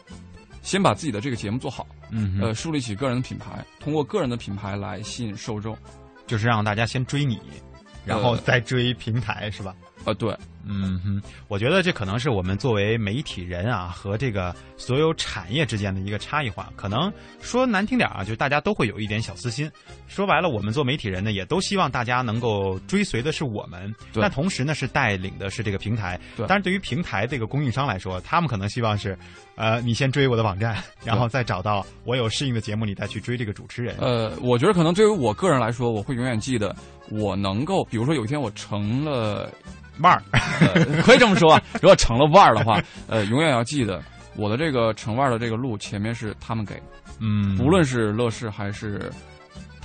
[0.60, 5.74] 先把自己的这个节目做好，嗯，呃，树立起个人的品牌，通过个人的品牌来吸引受众，
[6.26, 7.40] 就是让大家先追你。
[8.04, 9.74] 然后再追平台是吧？
[10.04, 10.36] 呃，对，
[10.68, 16.72] 嗯哼，我觉得这可能是我们作为媒体人啊和这个所有产业之间的一个差异化。
[16.74, 19.70] 可能说难听点啊，就大家都会有一点小私心。
[20.08, 26.18] 说白了，我们做媒体人呢，也都希望大家能够追随的是我们，但同时呢是带领的是这个平台。
[26.48, 29.16] 但是对于平台这个供应商来说，他们可能希望是，
[29.54, 33.94] 呃，你先追我的网站，然后再找到我有适应的节目，你再去追这个主持人。
[34.00, 36.74] 呃，我觉得可能对于我个人来说，我会永远记得，
[37.10, 39.48] 我能够，比如说有一天我成了。
[40.00, 40.22] 腕儿，
[41.04, 41.60] 可以这么说。
[41.74, 44.02] 如果成了腕儿的话，呃，永远要记得
[44.36, 46.82] 我的这个成腕儿的这个路前面是他们给的。
[47.20, 49.10] 嗯，无论是乐视还是。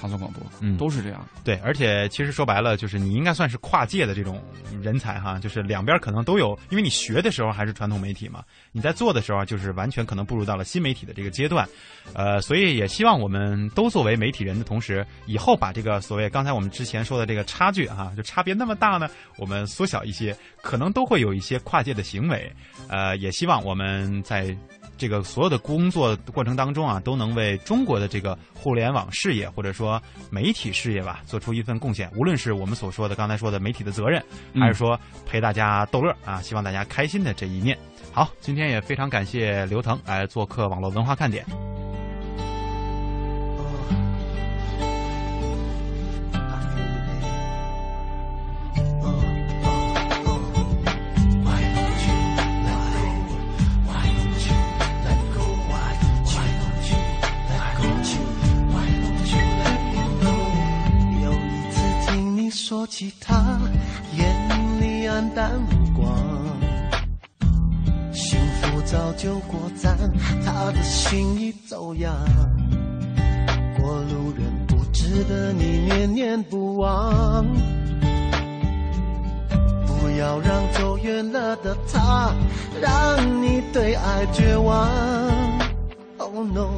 [0.01, 1.23] 唐宋广播，嗯，都是这样。
[1.43, 4.43] 对，而且其实说白了，就是你应该算是跨界的这种
[4.81, 11.69] 人才哈，就是两边可能都有，因为你学的时候还是传统媒体嘛，你在做的时候就是完全可能步入到了新媒体的这个阶段，
[12.13, 22.51] 呃，所以也希望我们都作为媒体人的同时，以后把这个所谓刚才我们之前说的这个差距哈，就差别那么大呢，我们缩小一些，可能都会有一些跨界的行为，
[22.89, 24.57] 呃，也希望我们在。
[25.01, 32.07] 这个所有的工作过程当中啊，都能为中国的这个互联网事业或者说媒体事业吧，做出一份贡献。
[32.15, 37.75] 无论是我们所说的刚才说的媒体的责任，还是说陪大家逗乐啊，希望大家开心的这一面。
[38.13, 41.43] 好，今天也非常感谢刘腾来做客网络文化看点。
[69.21, 69.95] 就过站，
[70.43, 72.11] 他的心已走样。
[73.79, 77.45] 过路人不值得你念念不忘，
[79.85, 82.33] 不要让走远了的他，
[82.81, 84.89] 让你对爱绝望。
[86.17, 86.71] Oh no，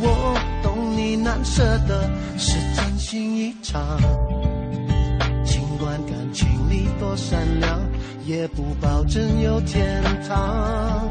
[0.00, 3.80] 我懂你难舍的是真心一场。
[5.44, 7.80] 尽管感情里多善良，
[8.26, 11.08] 也不保证有天堂。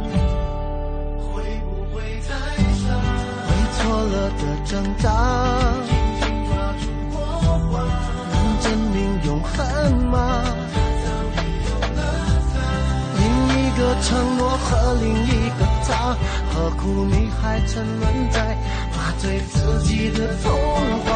[4.01, 5.05] 了的挣扎，
[5.87, 6.51] 紧紧抓
[6.81, 7.17] 住过
[7.71, 7.73] 往，
[8.31, 9.53] 能证明永恒
[10.07, 10.15] 吗？
[13.17, 13.21] 另
[13.57, 16.15] 一个承诺和另一个他，
[16.51, 18.57] 何苦你还沉沦在
[18.95, 20.51] 麻醉自己的童
[21.05, 21.11] 话？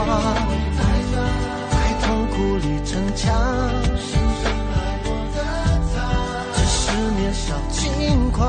[1.70, 1.74] 在
[2.06, 3.26] 痛苦里逞强，
[6.54, 6.78] 只是
[7.18, 8.46] 年少轻狂，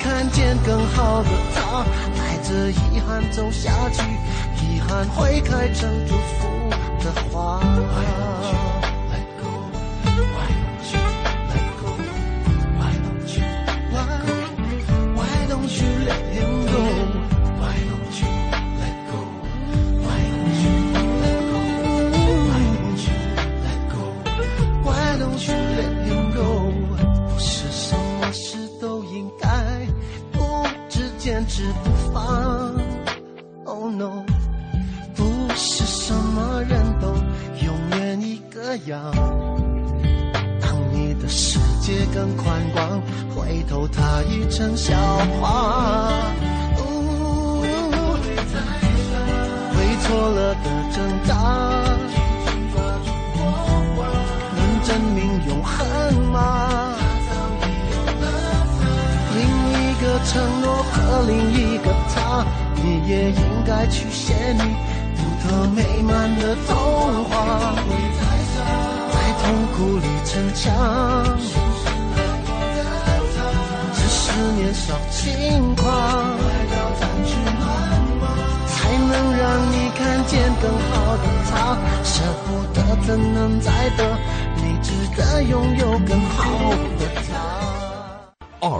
[0.00, 1.84] 看见更好的他。
[2.16, 4.02] 带着遗憾走下去，
[4.64, 6.70] 遗憾会开成祝福
[7.04, 7.60] 的花。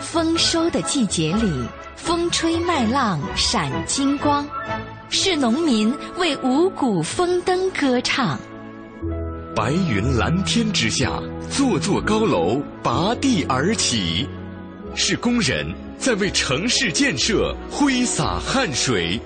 [0.00, 1.50] 丰收的季节里，
[1.96, 4.46] 风吹麦浪闪金光。
[5.10, 8.38] 是农民为五谷丰登歌唱。
[9.56, 14.28] 白云蓝天之下，座座高楼拔地而起，
[14.94, 15.66] 是工人
[15.98, 19.20] 在为城市建设挥洒汗水。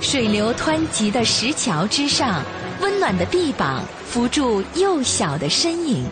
[0.00, 2.42] 水流湍急的石桥之上，
[2.80, 6.04] 温暖的臂膀扶住幼小的身影，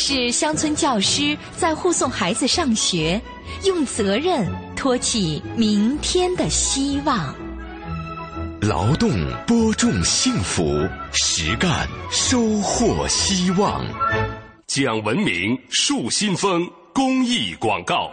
[0.00, 3.20] 是乡村教师在护送孩子上学，
[3.64, 7.34] 用责任托起明天的希望。
[8.60, 9.10] 劳动
[9.44, 13.84] 播种幸福，实干收获希望。
[14.68, 18.12] 讲文明树新风公益广告。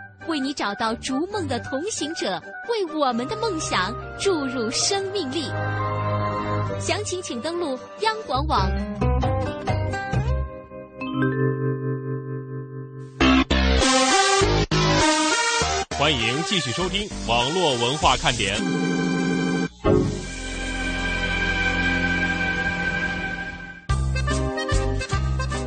[0.27, 5.45] 为你找到逐梦的同行者，为我们的梦想注入生命力。
[6.79, 8.69] 详情请登录央广网。
[15.97, 18.55] 欢迎继续收听网络文化看点。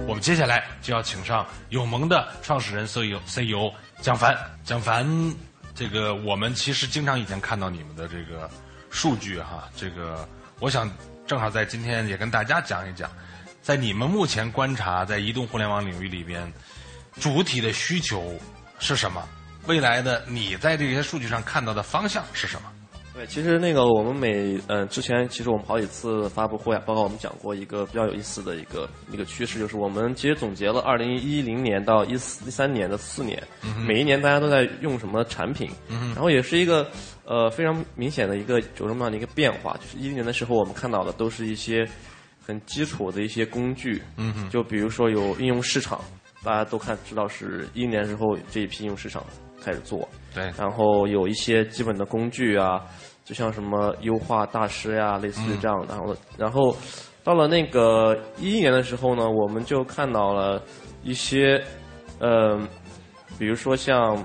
[0.07, 4.37] 我们接下来就要请上友盟的创始人 CEO CEO 蒋凡。
[4.65, 5.35] 蒋凡，
[5.75, 8.51] 这个我们其实经常以前看到你们的这个
[8.91, 10.29] 数据哈，这个
[10.59, 10.91] 我想
[11.27, 13.11] 正好在今天也跟大家讲一讲，
[13.63, 16.51] 在你们目前观察在移动互联网领域里边，
[17.21, 18.39] 主体的需求
[18.79, 19.27] 是什么？
[19.67, 22.73] 未来的你在这些数据上看到的方向是什么？
[23.15, 33.41] 对，其实那个我们每嗯之前其实我们好几次发布会啊，包括我们讲过一个比较有意思的一个一个趋势，就是我们其实总结了二零一零年到一四一三年的四年，
[33.87, 36.91] 每一年大家都在用什么产品，然后也是一个
[37.25, 41.89] 呃非常明显的一个有什么样的一个变化，就是一零年的时候我们看到的都是一些
[42.45, 44.03] 很基础的一些工具，
[44.51, 46.01] 就比如说有应用市场，
[46.45, 49.25] 大家都看知道是一零年之后这一批应用市场。
[49.63, 52.83] 开始做，对，然后有一些基本的工具啊，
[53.25, 55.95] 就像什么优化大师呀，类似于这样的。
[55.95, 56.77] 然后，然后
[57.23, 60.63] 到了那个一一年的时候呢，我们就看到了
[61.03, 61.65] 一些，
[62.19, 62.69] 嗯，
[63.39, 64.23] 比如说像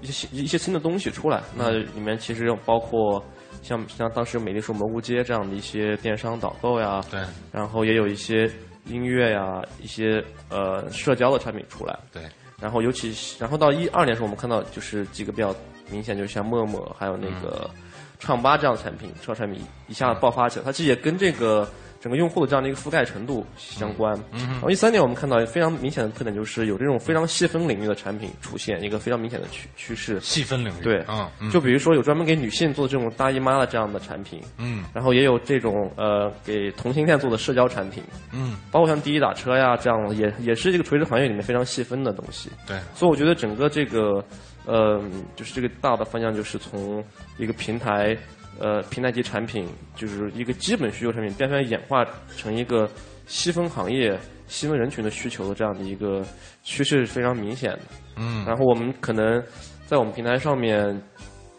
[0.00, 1.40] 一些一些新的东西出来。
[1.54, 3.24] 那里面其实包括
[3.62, 7.20] 像像当时美丽说蘑菇街这样的一些电商导购呀，对，
[7.52, 8.50] 然后也有一些
[8.90, 12.22] 音乐呀，一些呃社交的产品出来，对。
[12.60, 15.54] 然后，尤其然后到一二年的时候，我们看到就是几个比较
[15.90, 17.70] 明显，就像陌陌还有那个
[18.18, 20.64] 唱吧这样的产品，车产品一下子爆发起来。
[20.64, 21.66] 它其实也跟这个。
[22.00, 24.18] 整个用户的这样的一个覆盖程度相关。
[24.32, 30.18] 然后一三年我们看到非常明显的特点，就是有这种非常细分领域的产品出现，一个非常明显的趋趋势。
[30.20, 30.82] 细分领域。
[30.82, 31.04] 对，
[31.38, 42.48] 嗯，就比如说有专门给女性做这种大姨妈的这样的产品，嗯，然后也有这种呃给同性恋做的社交产品，嗯，包括像滴滴打车呀这样，也也是这个垂直行业里面非常细分的东西。
[42.66, 44.24] 对，所以我觉得整个这个
[44.64, 44.98] 呃
[45.36, 47.04] 就是这个大的方向，就是从
[47.36, 48.16] 一个平台。
[48.60, 52.04] 呃，平台级产品就是一个基本需求产品，变成演化
[52.36, 52.88] 成一个
[53.26, 56.22] 细分行业、细分人群的需求的这样的一个
[56.62, 57.80] 趋势是非常明显的。
[58.16, 58.44] 嗯。
[58.44, 59.42] 然后我们可能
[59.86, 61.02] 在我们平台上面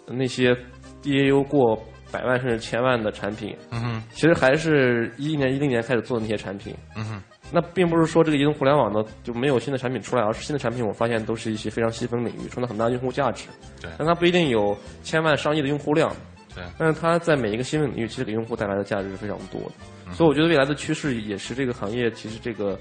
[0.06, 0.56] 那些
[1.02, 1.76] DAU 过
[2.12, 6.76] 百万甚至千万的产品，嗯哼，其实还是一一年、一零年开始做的那些产品。
[6.96, 7.24] 嗯哼。
[7.54, 13.48] 那并不是说这个移动互联网呢就没有新的产品出来，而是新的产品我发现都是一些非常细分领域，创造很大用户价值。
[13.82, 13.90] 对。
[13.98, 16.16] 但它不一定有千万、上亿的用户量。
[16.56, 20.14] 对，但是它在每一个新领域，其实给用户带来的价值是非常多的。
[20.14, 22.78] 所以我觉得未来的趋势也是这个行业，其实这个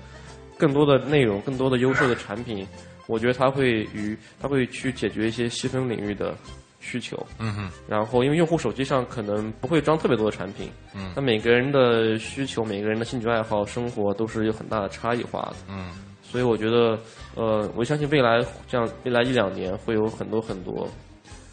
[0.58, 2.66] 更多的内容、更多的优秀的产品，
[3.06, 6.34] 我觉得它会与它会去解决一些细分领域的
[6.80, 7.16] 需求。
[7.38, 7.70] 嗯哼。
[7.88, 15.56] 然后，因为用户手机上可能不会装特别多的产品，嗯，那每个人的需求、每个人的兴趣爱好、生活都是有很大的差异化的。
[15.68, 15.92] 嗯。
[16.22, 16.98] 所以我觉得，
[17.34, 20.88] 呃，我相信未来这样未来一两年会有很多很多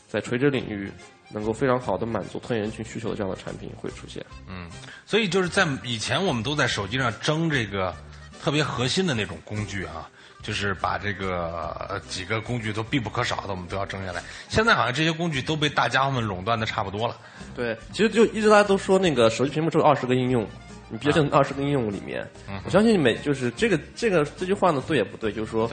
[0.08, 0.92] 在垂直领域
[1.30, 4.26] 能够非常好的满足特定人群需求的这样的产品会出现。
[4.48, 4.70] 嗯，
[5.06, 7.94] 所以就是在以前我们都在手机上争这个
[8.42, 10.10] 特别核心的那种工具啊，
[10.42, 14.24] 就是把这个几个工具都必不可少的我们都要争下来。
[14.50, 17.18] 现在好像这些工具都被大家伙们垄断的差不多了。
[17.56, 20.48] 对，其实就一直大家都说那个手机屏幕只有二十个应用。
[20.90, 25.70] 你毕竟二十个应用里面，嗯我相信每就是这个这个这句话呢对也不对，就是说，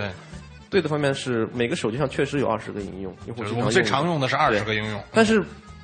[0.75, 3.71] 对，的方面是每个手机上确实有二十个应用，用户经常用。
[3.71, 5.41] 最常用的是二十个应用，但是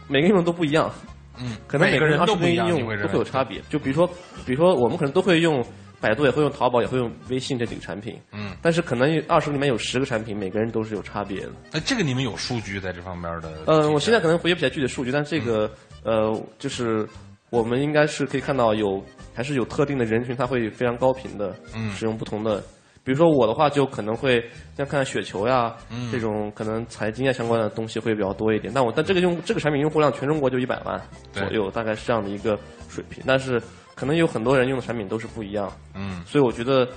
[0.09, 0.93] 每个应用都不一样，
[1.39, 3.63] 嗯，可能每个人二十个应用都会有差别。
[3.69, 4.05] 就比如说，
[4.45, 5.65] 比如说我们可能都会用
[6.01, 11.53] 百度，也会用淘宝，也会用微信这几个产品，嗯，但是可能二十里面有十个产品，每个人都是有差别的。
[11.71, 13.53] 那这个你们有数据在这方面的？
[13.67, 15.71] 呃，我现在可能回忆不起来具体数据，但这个
[16.03, 17.09] 呃，就是
[17.51, 19.01] 我们应该是可以看到有。
[19.33, 21.55] 还是有特定的人群，他会非常高频的
[21.95, 22.63] 使用不同的。
[23.03, 24.45] 比如说我的话，就可能会
[24.77, 25.75] 像看雪球呀
[26.13, 28.73] 这种可能财经啊相关的东西会比较多一点。
[28.75, 31.01] 但我但这个用这个产品用户量全中国就一百万
[31.33, 33.23] 左右，大概是这样的一个水平。
[33.27, 33.61] 但是
[33.95, 35.73] 可能有很多人用的产品都是不一样。
[35.95, 36.89] 嗯，所以我觉得，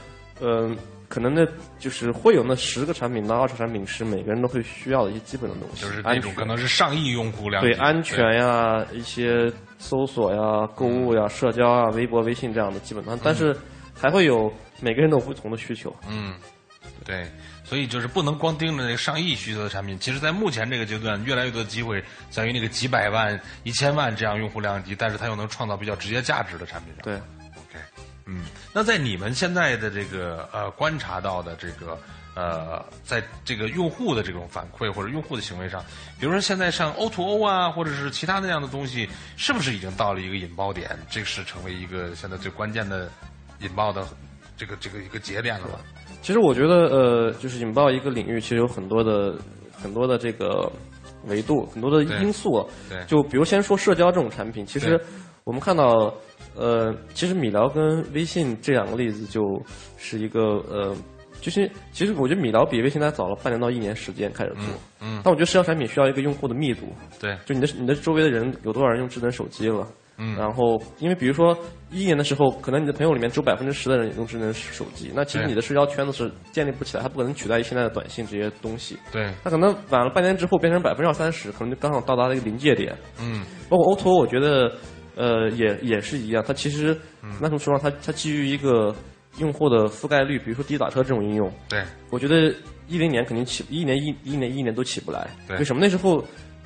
[0.42, 0.76] 嗯，
[1.08, 1.46] 可能那
[1.80, 5.82] 就是会有那十个产品到二十产品是每个人都会需要的一些基本的东西。
[5.82, 7.64] 就是那种可能是上亿用户量。
[7.64, 9.52] 对安全呀一些。
[9.80, 13.54] 搜索呀、购物呀、社交啊、微博、微信这样的基本上，但是
[13.94, 14.50] 还会有
[14.84, 15.96] 每个人都有不同的需求。
[16.08, 16.36] 嗯，
[17.06, 17.26] 对，
[17.64, 19.98] 所以就是不能光盯着那个上亿需求的产品。
[19.98, 27.04] 其实，在目前这个阶段，越来越多的机会在于那个几百万、一千万这样用户量级，但是它又能创造比较直接价值的产品上。
[27.04, 27.80] 对，OK，
[28.26, 31.98] 嗯，那在你们现在的这个呃观察到的这个。
[32.36, 35.86] 呃，在这个用户的这种反馈或者用户的行为上，
[36.20, 39.08] 比如说现在像 O to O 啊，或者是其他那样的东西，
[39.38, 40.98] 是不是已经到了一个引爆点？
[41.12, 43.08] 这是成为一个现在最关键的
[43.60, 44.04] 引爆的
[44.64, 45.80] 这个这个一个节点了吧？
[46.22, 49.38] 其实我觉得，呃，就是引爆一个领域，其实有很多的
[49.74, 50.72] 很多的这个
[51.26, 52.66] 维度，很多的因素。
[52.90, 54.98] 对，就比如先说社交这种产品，其实
[55.44, 56.14] 我们看到，
[56.56, 59.62] 呃，其实米聊跟微信这两个例子，就
[59.98, 60.96] 是一个呃。
[61.42, 64.64] 就是，其实我觉得米聊比微信它早了半年到一年时间开始做，
[65.02, 66.86] 嗯，但我觉得社交产品需要一个用户的密度，
[67.20, 69.86] 对，就你的你的周围的人有多少人用智能手机了，
[70.18, 71.58] 嗯，然后因为比如说
[71.92, 84.72] 一一年的时候，可能你的朋友里面只有百分之十的人用智能手机，那其实你的社交圈子是建立不起来，它不可能取代于现在的短信这些东西，对，它可能晚了半年之后变成百分之二三十，可能就刚好到达了一个临界点，嗯，包括 O to 我觉得
[85.16, 86.98] 呃也也是一样，它其实
[87.40, 88.96] 那种情况，它它基于一个。
[89.40, 92.54] 用户的覆盖率，比如说滴滴打车这种应用，对，我觉得
[92.88, 95.28] 一零年肯定起，一年一一年一年都起不来。
[95.48, 95.82] 对，为什么？
[95.82, 96.24] 那时候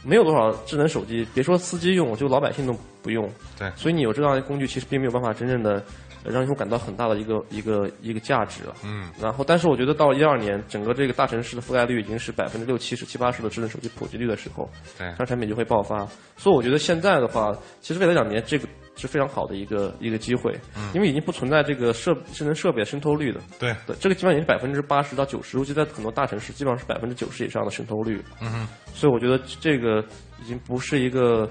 [0.07, 1.27] 没有多少智能手机？
[1.33, 3.29] 别说司机用，就老百姓都不用。
[3.59, 5.83] 对，所以你有这样的工具，其实并没有办法真正的
[6.23, 8.73] 让用户感到很大的一个一个一个价值了。
[8.85, 9.11] 嗯。
[9.21, 16.07] 然后，但是我觉得到一二年，整个这个大城市的覆盖率已经是百分之六七十、七八十的智能手机普及率的时候，对，这产品就会爆发。
[16.37, 18.65] 所以我觉得现在的话，其实未来两年这个。
[18.97, 20.53] 是非常好的一个一个机会，
[20.93, 23.39] 因为已经不存在这个设智能设备渗透率的。
[23.59, 28.21] 对，这个基本上已经是百分之八十到九十，尤其在很多大城市，基本上是百分之九十以上的渗透率。
[28.41, 30.03] 嗯，所以我觉得这个
[30.41, 31.49] 已经不是一个，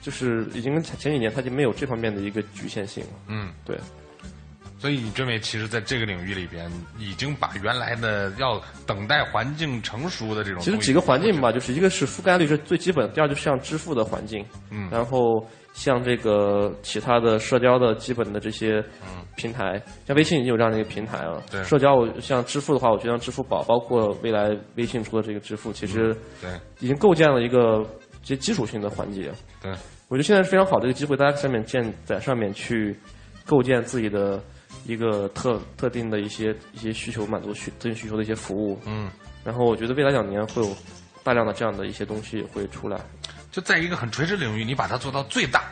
[0.00, 3.10] 就是已经跟前几年它就没有这方面的一个局限性了。
[3.28, 3.78] 嗯，对。
[4.82, 6.68] 所以你认为，其实在这个领域里边，
[6.98, 15.46] 已经把原来的要等待环境成熟的这种，其实几个环境吧，就是一个是覆盖率是最基本，第二就是像支付的环境，嗯，然后。
[15.74, 18.84] 像这个其他的社交的基本的这些
[19.36, 21.42] 平台，像微信已经有这样的一个平台了。
[21.50, 27.82] 对，社交像支付的话，我觉得像支付宝，包括未来微信出的这个支付，其实对已经构建了一个
[28.22, 29.32] 这基础性的环节。
[29.62, 29.72] 对，
[30.08, 32.94] 我觉得现在是非常好的一个机会，大家上面建在上面去
[33.46, 34.38] 构建自己的
[34.84, 38.78] 一个特特定的一些一些需求，满足需特定需求的一些服务。
[38.86, 39.10] 嗯，
[39.44, 40.74] 然后我觉得未来两年会有
[41.22, 43.00] 大量的这样的一些东西会出来。
[43.50, 45.62] 就在一个很垂直领域，你把它做到最大、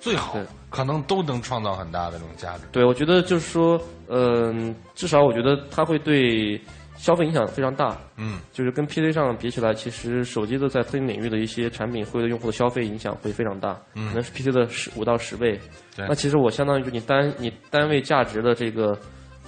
[0.00, 0.38] 最好，
[0.70, 2.60] 可能都能创造很大的这种价值。
[2.70, 6.60] 对，我觉得就是说，嗯，至少我觉得它会对
[7.04, 7.94] 消费影响非常大。
[8.16, 15.60] 嗯，就是跟 PC 上比起来，其实手机的在特定领域的一些产品会对用户的消费影响会非常大，可能是 PC 的十五到十倍。
[15.94, 18.98] 对，那其实我相当于就你单你单位价值的这个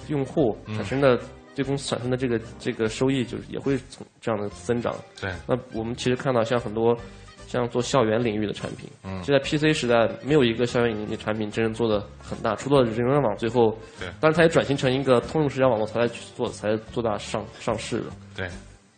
[0.07, 1.19] 用户产生的
[1.55, 4.93] 对公司产生的这个这个收益，就是也会从这样的增长。
[5.19, 6.95] 对，那我们其实看到像很多。
[7.47, 8.87] 像做校园领域的产品。
[9.03, 18.05] 嗯，就在 PC 时代，没有一个校园领域的产品真正做的很大，除了人人网，最后，对，但是它也转型成一个通用社交网络才来去做，才做大上上市的。
[18.35, 18.47] 对。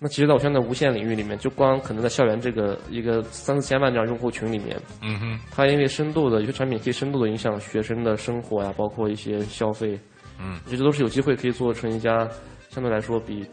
[0.01, 9.99] 那其实，在我现在无线领域里面，就光可能在校园这个一个三四千万这样用户群里面，嗯哼，它因为深度的有些产品可以深度的影响学生的生活呀，包括一些消费，
[10.39, 12.25] 嗯，我觉得都是有机会可以做成一家
[12.69, 13.45] 相对来说比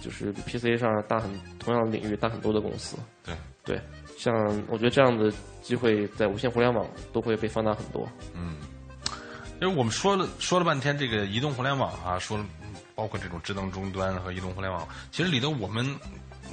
[0.00, 2.96] 就是比 PC 上大很同样的领域大很多的公司。
[3.22, 3.80] 对对，
[4.20, 4.34] 像
[4.68, 8.06] 我觉得这样的机会在无线互联网都会被放大很多。
[8.34, 8.56] 嗯，
[9.62, 12.44] 因为我们说了说了半天这个移动互联网啊，说了。
[12.92, 15.98] 包括这种智能终端和移动互联网，其实里头我们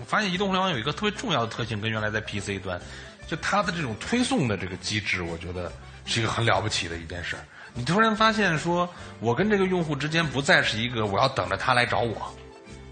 [0.05, 2.79] 发现移动互联网有一个特别重要的特性，跟原来在 PC 端，
[3.27, 5.69] 就它的这种推送的这个机制，我觉得
[6.05, 7.43] 是一个很了不起的一件事儿。
[7.73, 8.87] 你突然发现说，
[9.19, 12.33] 我跟这个用户之间不再是一个我要等着他来找我，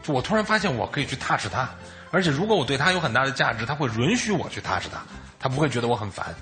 [0.04, 1.70] 就我突然发现我可以去 touch 他，
[2.16, 5.04] 而且如果我对他有很大的价值，他会允许我去 touch 他，
[5.40, 6.34] 他不会觉得我很烦，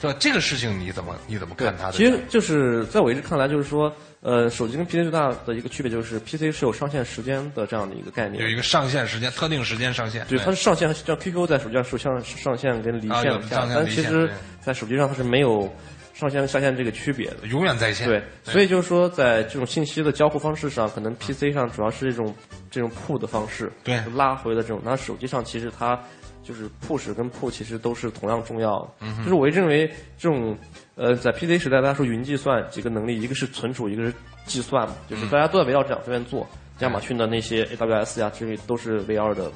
[0.00, 0.16] 对吧？
[0.20, 1.92] 这个事情你怎么你怎么看他的？
[1.92, 3.92] 其实就是在我一直看来，就是说。
[4.24, 10.24] 呃，手机跟 PC 最大的一个区别就是 PC 是有上线时间的这样的一个概念，有一个上线时间，特定时间上线。
[10.28, 14.30] 对，它是上线，像 QQ 在手机上是上上线跟离线下，但其实，
[14.60, 15.68] 在手机上它是没有
[16.12, 18.06] 上线下线这个区别的，永远在线。
[18.06, 22.34] 对，所以就是说，在这种信息的交互方式上，可能 PC 上主要是这种
[22.70, 24.80] 这种 pull 的方式，对，拉回的这种。
[24.84, 25.98] 那手机上其实它
[26.42, 29.06] 就是 push 跟 pull 其实都是同样重要的。
[29.18, 29.86] 就是我认为
[30.18, 30.56] 这种。
[30.94, 34.12] 呃，在 PC 时代，大家说云计算几个能力，一个是存储，一个是
[34.44, 36.46] 计算嘛，就是大家都在围绕这两方面做。
[36.82, 39.50] 亚马逊的那些 AWS 呀，之类都是 VR 的。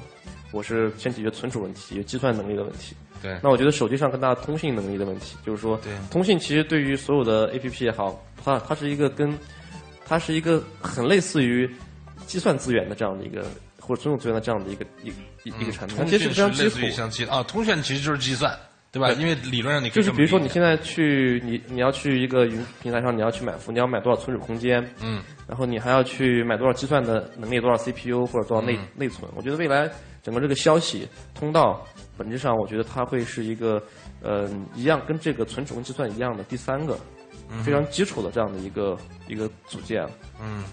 [0.52, 2.94] 我是先解决存储问题，计算能力的问题。
[3.20, 3.38] 对。
[3.42, 5.78] 那我觉得手机上更大的通信能力的问题，就是说，
[6.10, 9.36] 通信其实对于所有的 APP 也好，它它是一个跟，
[10.06, 11.68] 它是一个很类似于
[12.26, 13.44] 计算资源的这样的一个，
[13.80, 15.08] 或者存储资源的这样的一个一
[15.42, 15.96] 一一个产品。
[15.96, 18.56] 通讯是类似于像计啊，通讯其实就是计算。
[18.96, 19.10] 对吧？
[19.20, 24.82] 因为理论上你就是比如说你现在去你你要去一个云平台上你要去买服，你要买多少存储空间？
[25.02, 29.30] 嗯，然后你还要去买多少计算的能力，多少 CPU 或者多少内内存？
[29.36, 29.90] 我觉得未来
[30.22, 31.86] 整个这个消息通道
[32.16, 33.82] 本质上，我觉得它会是一个
[34.22, 36.98] 呃一样跟这个存储跟计算一样的第三个
[37.62, 38.96] 非常基础的这样的一个
[39.28, 40.02] 一个组件。
[40.40, 40.64] 嗯，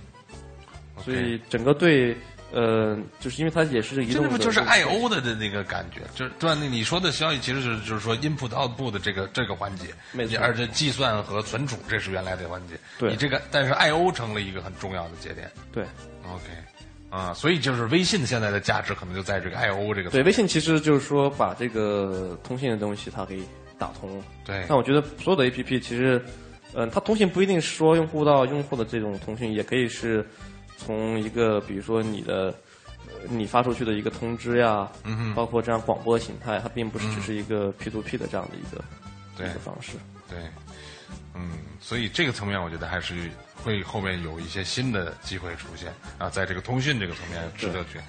[0.99, 2.15] 所以整个对。
[2.53, 6.01] 呃，就是因为它也是移动的，这不就是 I O 的的那个感觉？
[6.13, 6.55] 就是对吧？
[6.61, 10.37] 那你说的消息其实是就是说 input output 的这个这个环节，没错。
[10.39, 13.09] 而且计算和存储这是原来的环节，对。
[13.09, 15.83] 你这个但是 I O 成了一个很重要的节点，对。
[16.25, 16.43] OK，
[17.09, 20.11] 啊，所以就是微信现在的价值可能就在这个 I O 这个。
[20.11, 23.41] 对，微信其实就是说把这个通信的东西它给
[23.79, 24.21] 打通。
[24.45, 24.63] 对。
[24.69, 26.23] 但我觉得所有的 A P P 其实，
[26.75, 30.23] 嗯，它通信不一定说用户到用户的这种通讯，也可以是。
[30.77, 32.53] 从一个比如说你的，
[33.29, 39.93] 你发出去的一个通知呀，嗯包括这样广播形态，它并不是只是一个 P to P 的这样的一个一个方式。
[40.29, 40.39] 对，
[41.33, 43.15] 嗯，所以这个层面我觉得还是
[43.55, 47.99] 会后面有一些新的机会出现啊，在这个通讯这个层面值得去。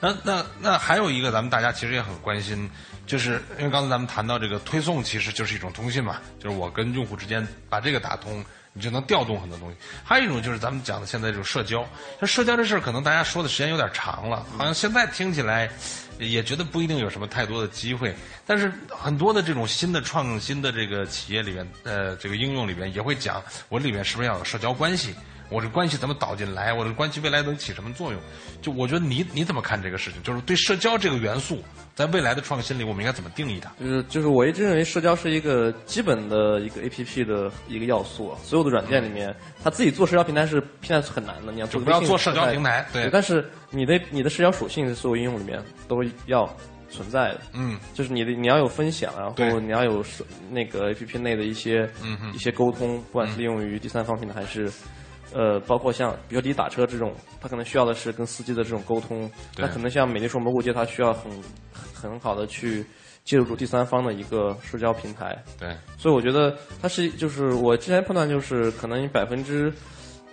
[0.00, 2.68] 那那那还有一个咱们大家其实也很关心，
[3.06, 8.44] 就是因为刚才咱们谈到这个推送其实就是一种通信嘛，就是我跟用户之间把这个打通。
[8.74, 9.76] 你就能调动很多东西。
[10.04, 11.82] 还有一种就是咱们讲的现在这种社交，
[12.20, 15.70] 像社交这事儿，可能大家说的时间有点长了，好像现在听起来
[16.18, 18.14] 也觉得不一定有什么太多的机会。
[18.44, 25.14] 但是很多的这种新的创新的这个企业里面，呃，这个应用里面也会讲，我里面是不是要有社交关系？
[25.50, 26.72] 我这关系怎么导进来？
[26.72, 28.20] 我这关系未来能起什么作用？
[28.62, 30.22] 就我觉得你你怎么看这个事情？
[30.22, 31.62] 就是对社交这个元素，
[31.94, 33.70] 在未来的创新里，我们应该怎么定义它？
[33.78, 38.34] 就是就是我一直认为社交是一个基本的一个 A P P 的一个要素。
[38.42, 41.52] 所有的软件里面，它自己做社交平台是现在是很难的。
[41.52, 43.08] 你要做不要做社交平台，对。
[43.12, 46.48] 但是你的你的社交属性，所有应用里面都要
[46.90, 47.40] 存在的。
[47.52, 47.78] 嗯。
[47.92, 50.02] 就是你的你要有分享，然后你要有
[50.50, 51.88] 那个 A P P 内的一些
[52.32, 54.72] 一些沟通，不管是利用于第三方平台还是。
[55.34, 59.28] 呃，包括像比如滴滴打车这种，它可能需要的是跟司机的这种沟通。
[59.58, 61.28] 那可能像美丽说蘑菇街，它需要很
[61.92, 62.86] 很好的去
[63.24, 65.36] 借助住第三方的一个社交平台。
[65.58, 65.76] 对。
[65.98, 69.72] 所以我觉得它是，就是我之前判断就是可能百分之，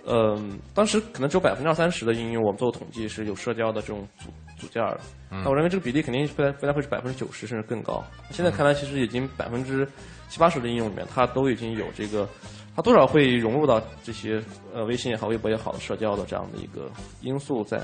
[0.06, 5.00] 嗯，当时可能只有百分之二三十的应用，我们做统计是有社交的这种组组件的。
[5.30, 8.04] 那我认为这个比例肯定未来未来会是百分之九十甚至更高。
[8.30, 9.84] 现在看来，其实已经百分之
[10.28, 12.28] 七八十的应用里面，它都已经有这个。
[12.74, 14.42] 它多少会融入到这些
[14.72, 17.80] 呃微信也好、微博也好的社交的这样的一个因素在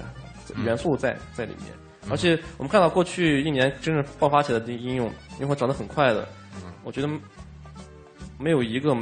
[0.64, 1.66] 元素在在里面，
[2.10, 6.26] 而且我们看到过去一年真正爆发起来的应用，用户长得很快的，
[6.84, 7.08] 我觉得
[8.38, 8.96] 没有一个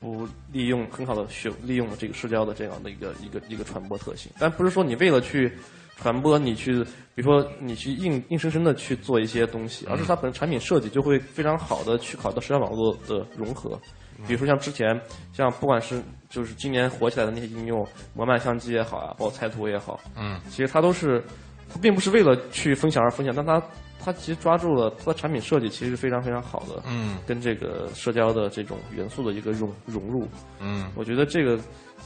[0.00, 4.32] 不利用很好的学利用这个社交的这样的一个一个一个传播特性。
[4.38, 5.52] 但不是说你为了去
[5.96, 6.82] 传播，你去
[7.14, 13.78] 比如说你去硬硬生生的去做一些东西，而是它本身产品设计就会非常好的去考虑到社交网络的融合。
[14.26, 14.98] 比如说像之前
[15.32, 21.22] 像不管是就是今年火起来的那些应用，摩曼相机也好啊，包括猜图也好，嗯，其实它都是
[21.68, 23.62] 它并不是为了去分享而分享，但它
[24.02, 30.26] 它其实抓住了它的产品设计其实是非常非常好的，嗯，跟这个社交的这种元素的一个融融入，
[30.60, 31.58] 嗯，我觉得这个。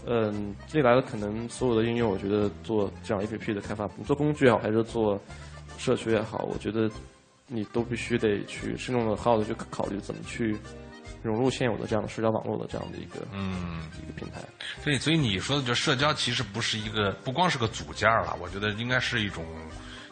[0.06, 5.18] 嗯，未来的可能所有的应用，我觉得做这样 A P P 的开发，你做工具也好，还是做
[5.78, 6.90] 社区也好，我觉得
[7.46, 10.58] 你都必须得去慎重的、好好的去考虑怎么去
[11.22, 14.40] 融入现有的这样的社交网络的这样的一个嗯一个平台。
[14.84, 19.44] 对，所以你说的就社交其实不是一个，不光是个组件了，我觉得应该是一种。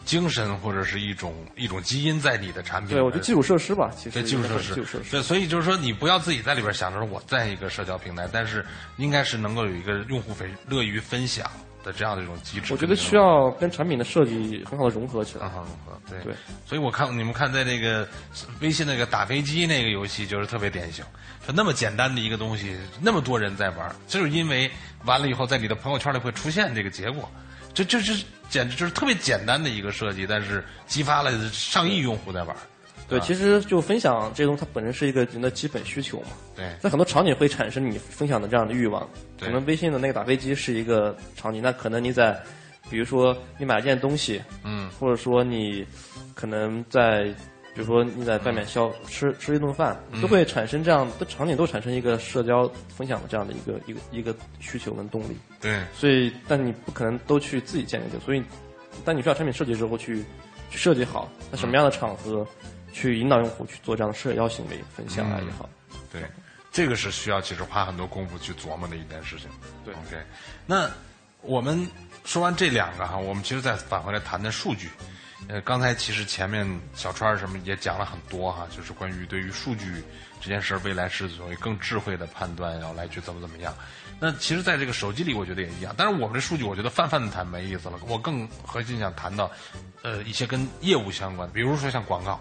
[0.05, 2.91] 精神或者是一种一种基因在你的产品。
[2.91, 5.13] 对，我觉得基础设施吧，其实对基础设施，基础设施。
[5.13, 8.67] 对，所以就是说，你不要自己在里边想着我在一个社交平台，但是
[8.97, 11.49] 应该是能够有一个用户分乐于分享
[11.83, 12.73] 的这样的一种机制。
[12.73, 15.45] 我觉得需要跟产品的设计很好的融合起来。
[15.45, 16.35] 很好融合，对对。
[16.67, 18.09] 所以我看你们看在那个
[18.61, 21.05] 微信那个打飞机那个游戏就是特别典型，
[21.47, 24.71] 就那么简单的一个东西，那么多人在玩，就是因为
[25.05, 27.31] 完了以后在你的朋友圈里会出现这个结果。
[27.75, 28.13] 这这这
[28.51, 32.55] 简直就是特别简单的一个设计，但是激发了上亿用户在玩。
[33.19, 36.29] 对，其实就分享这东西，它本身是一个人的基本需求嘛。
[36.57, 39.09] 对，在很多场景会产生你分享的这样的欲望。
[39.37, 42.41] 对，可能微信的那个打飞机是一个场景，那可能你在，
[42.91, 45.87] 比如说你买一件东西，嗯，或者说你
[46.35, 47.33] 可能在。
[47.75, 55.35] 比如说你在外面消吃吃一顿饭，都会产生这样的场景，都产生一个社交分享的这样的一个一个一个需求跟动力。
[55.59, 58.43] 对，所以但你不可能都去自己建立这个，所以
[59.07, 60.23] 但你需要产品设计之后去
[60.69, 62.47] 去设计好，在什么样的场合
[62.93, 65.69] 去引导用户去做这样的社交行为分享啊也好。
[66.13, 66.23] 对，
[66.71, 69.49] 这个是需要其实花很多功夫去琢磨的一件事情。
[69.85, 70.23] 对，OK，
[70.67, 70.91] 那
[71.41, 71.89] 我们
[72.25, 74.91] 说完这两个哈，我们其实再返回来谈谈数据。
[75.49, 76.65] 呃，刚才其实前面
[76.95, 80.05] 小川什么也讲了很多哈，就是关于对于数据
[80.41, 83.75] 这件事儿，未来是所谓更智慧的判断，要来去怎么怎么样。
[84.21, 85.93] 那其实，在这个手机里，我觉得也一样。
[85.99, 87.99] 但是我们这数据，我觉得泛泛的谈没意思了。
[88.07, 89.51] 我更核心想谈到，
[90.03, 92.41] 呃，一些跟业务相关，比如说像广告，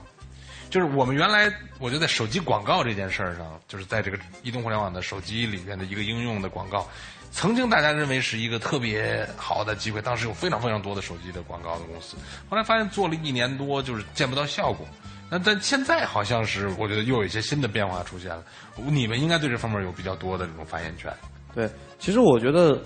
[0.72, 6.88] 就是我们原来我觉得在手机广告这件事儿上，就是在这个移动互联网的手机里面的一个应用的广告。
[7.34, 12.15] 曾经大家认为是一个特别好的机会，当时有非常非常多的手机的广告的公司，
[12.49, 14.88] 后来发现做了一年多就是见不到效果。
[15.30, 18.43] 那但现在好像是我觉得又有一些新的变化出现了，
[18.76, 21.13] 你们应该对这方面有比较多的这种发言权。
[21.53, 21.69] 对，
[21.99, 22.82] 其实我觉得，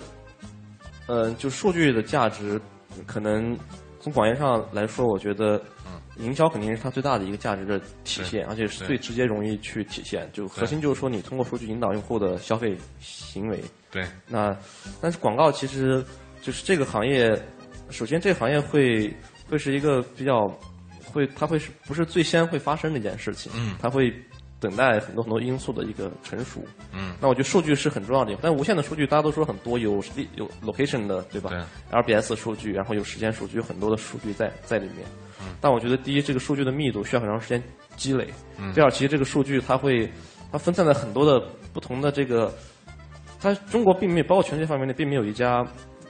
[1.06, 2.60] 呃，就数据的价值，
[3.04, 3.56] 可能
[4.06, 5.60] 从广义上来说，我觉得。
[6.18, 10.26] 营销肯定是它最大的一个价值的体现，而且是最直接容易去体现。
[10.32, 13.62] 就核心就是说，你通过数据引导用户的消费行为。
[13.90, 14.02] 对。
[14.26, 14.56] 那
[14.98, 16.02] 但是广告其实
[16.40, 17.38] 就是这个行业，
[17.90, 19.14] 首先这个行业会
[19.46, 20.48] 会是一个比较
[21.04, 23.52] 会，它会是不是最先会发生的一件事情？
[23.54, 23.76] 嗯。
[23.78, 24.10] 它会
[24.58, 26.60] 等待很多很多因素的一个成熟。
[26.92, 27.14] 嗯。
[27.20, 30.02] 那我觉得数据是很重要的，但无线的数据大家都说很多，有
[30.36, 31.50] 有 location 的，对吧？
[31.50, 31.60] 对。
[32.00, 35.06] RBS 数据，然后有时间数据，有很多的数据在在里面。
[35.40, 37.62] 嗯，但我觉得第一，这个数据的密度需要很长时间
[37.96, 38.28] 积累。
[38.58, 38.72] 嗯。
[38.72, 40.10] 第二，其实这个数据它会，
[40.50, 42.52] 它分散在很多的不同的这个，
[43.38, 45.66] 它中国并没有，包括全世界范围内，并没有一家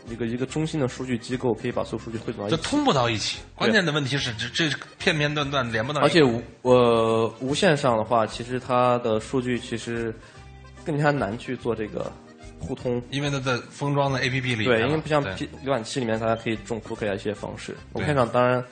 [0.09, 2.57] 一个一个中心的数据机构可以把所有数据汇总到一起。
[2.57, 3.39] 就通不到一起。
[3.55, 6.01] 关键的问题是，这这片片段段连不到。
[6.01, 10.15] 而且无呃无线上的话，其实它的数据其实
[10.85, 12.11] 更加难去做这个
[12.59, 14.65] 互通，因为它在封装的 APP 里。
[14.65, 17.77] 对，因为不像浏览器里面，大家可以重复可以一些方式。
[17.93, 18.65] 无线上当然。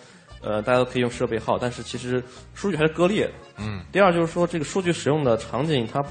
[0.46, 2.22] 呃，大家都可以用设备号，但是其实
[2.52, 3.32] 数据还是割裂的。
[3.56, 3.82] 嗯。
[3.90, 6.04] 第二就是说，这个数据使用的场景，它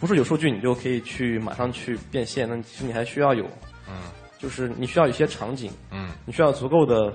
[0.00, 3.44] 不是有数据你就可以去马上去变现，那其实你还需要有，
[3.88, 3.94] 嗯，
[4.46, 7.12] 就是你需要一些场景，嗯，你需要足够的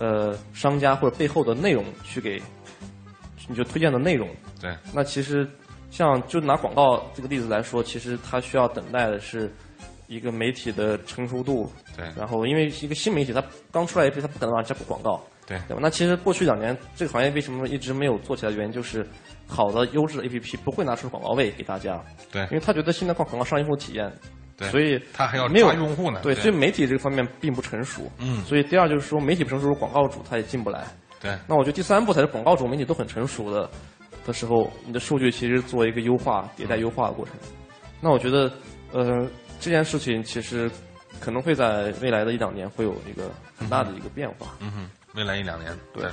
[0.00, 2.42] 呃商家或者背后的内容去给，
[3.46, 4.28] 你就推荐的内容。
[4.60, 4.76] 对。
[4.92, 5.48] 那其实
[5.92, 9.48] 像就拿广告这个例子来说，其实它需要等待的是
[10.08, 11.70] 一个媒体的成熟度。
[11.96, 12.04] 对。
[12.16, 13.40] 然后，因为一个新媒体，它
[13.70, 15.22] 刚出来一批，它不可能往加广告。
[15.46, 15.78] 对，对吧？
[15.80, 18.50] 那其实过去两年这个行业为什么一直没有做起来？
[18.50, 19.06] 原因就是
[19.46, 22.02] 好的优质的 APP 不会拿出广告位给大家。
[22.32, 24.12] 对，因为他觉得现在靠广告上用户体验。
[24.56, 26.20] 对，所以他还要没有用户呢。
[26.22, 28.10] 对，所以媒体这个方面并不成熟。
[28.18, 28.42] 嗯。
[28.44, 30.84] 所以第二就是说，媒体不成熟，广告主他也进不来。
[31.20, 31.36] 对。
[31.46, 33.68] 那我觉得第三步才是广告主、媒体都很成熟的
[34.26, 37.34] 的时候，你的数据其实做一个优化、迭代优化的过程。
[38.00, 38.50] 那我觉得，
[38.92, 39.26] 呃，
[39.60, 40.70] 这件事情其实
[41.20, 44.56] 可能会在未来的一两年会有一个很大的一个变化。
[44.60, 44.90] 嗯哼。
[45.14, 46.04] 未来一两年，对，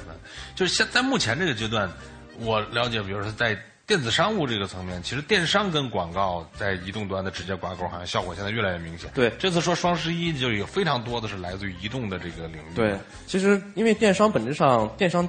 [0.55, 1.91] 就是现在目前这个阶段，
[2.39, 3.53] 我了解，比如说在
[3.85, 9.09] 电子商务这个层面，其实电商跟广告在移动端的直接挂钩，好像效果现在越来越明显。
[9.13, 12.75] 对，这次说双十一就有非常多的是来自于移动的这个领域。
[12.75, 15.27] 对，其实因为电商本质上电商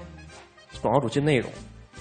[0.80, 1.50] 广告主接内容。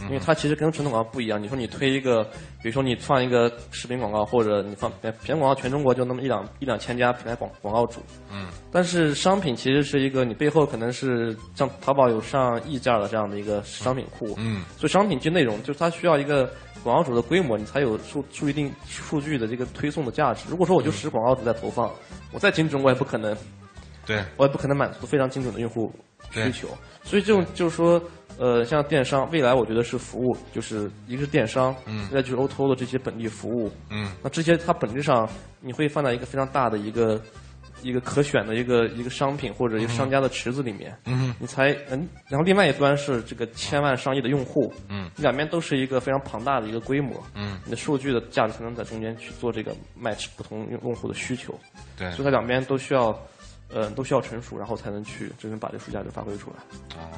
[0.06, 1.41] 因为它其实跟传统广告不一样。
[1.41, 2.28] 你说你推一个，
[2.64, 7.99] 比如说你放一个视频广告，或者你放平面广告，全中国就那么一两一两千家品牌广广告主。
[8.32, 8.47] 嗯。
[8.72, 14.34] 但是商品其实是一个，你背后可能是像淘宝有上亿件的这样的一个商品库。
[14.38, 14.64] 嗯。
[14.78, 16.49] 所以商品就内容，就是它需要一个
[16.86, 20.45] 广告主的规模，你才有数数一定数据的这个推送的价值。
[20.49, 21.91] 如果说我就使广告主在投放，
[22.32, 23.36] 我再精准，我也不可能。
[24.05, 24.24] 对。
[24.38, 25.93] 我也不可能满足非常精准的用户
[26.32, 26.70] 需求。
[27.03, 28.01] 所以这种就是说。
[28.38, 35.30] 呃，像电商，未来我觉得是服务，就是一个是电商，嗯，再就是 O2O 的这些本地服务，嗯，那这些它本质上
[35.62, 37.22] 你会放在一个非常大的一个
[37.84, 51.54] 一个可选的一个一个商品或者一个商家的池子里面，嗯，你才嗯，然后另外一端是这个千万上亿的用户，嗯，两边都是一个非常庞大的一个规模，嗯，你的数据的价值才能在中间去做这个 match 不同用用户的需求，
[51.98, 53.16] 对，所以它两边都需要，
[53.72, 57.12] 呃，都需要成熟，然后才能去真正把这数据价值发挥出来，哦。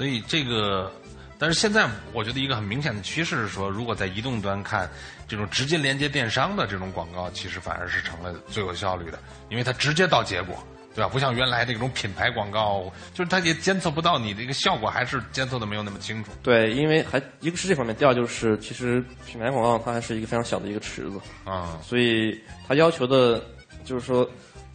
[0.00, 0.90] 所以这个，
[1.38, 4.90] 但是现在我觉得一个很明显的趋势是说，如果在移动端看
[5.28, 9.18] 这种直接连接电商的这种广告，其实反而是成了最有效率的，
[9.50, 10.56] 因为它直接到结果，
[10.94, 11.10] 对吧？
[11.10, 16.30] 不像原来那种品牌广告，就是它也监测不到你这个效果，还是监测的没有那么清楚。
[16.42, 23.44] 对，因为还一个是这方面，第二就是其实品牌广告它还是一个非常小的一个池子啊，所以它要求的
[23.84, 24.26] 就是说。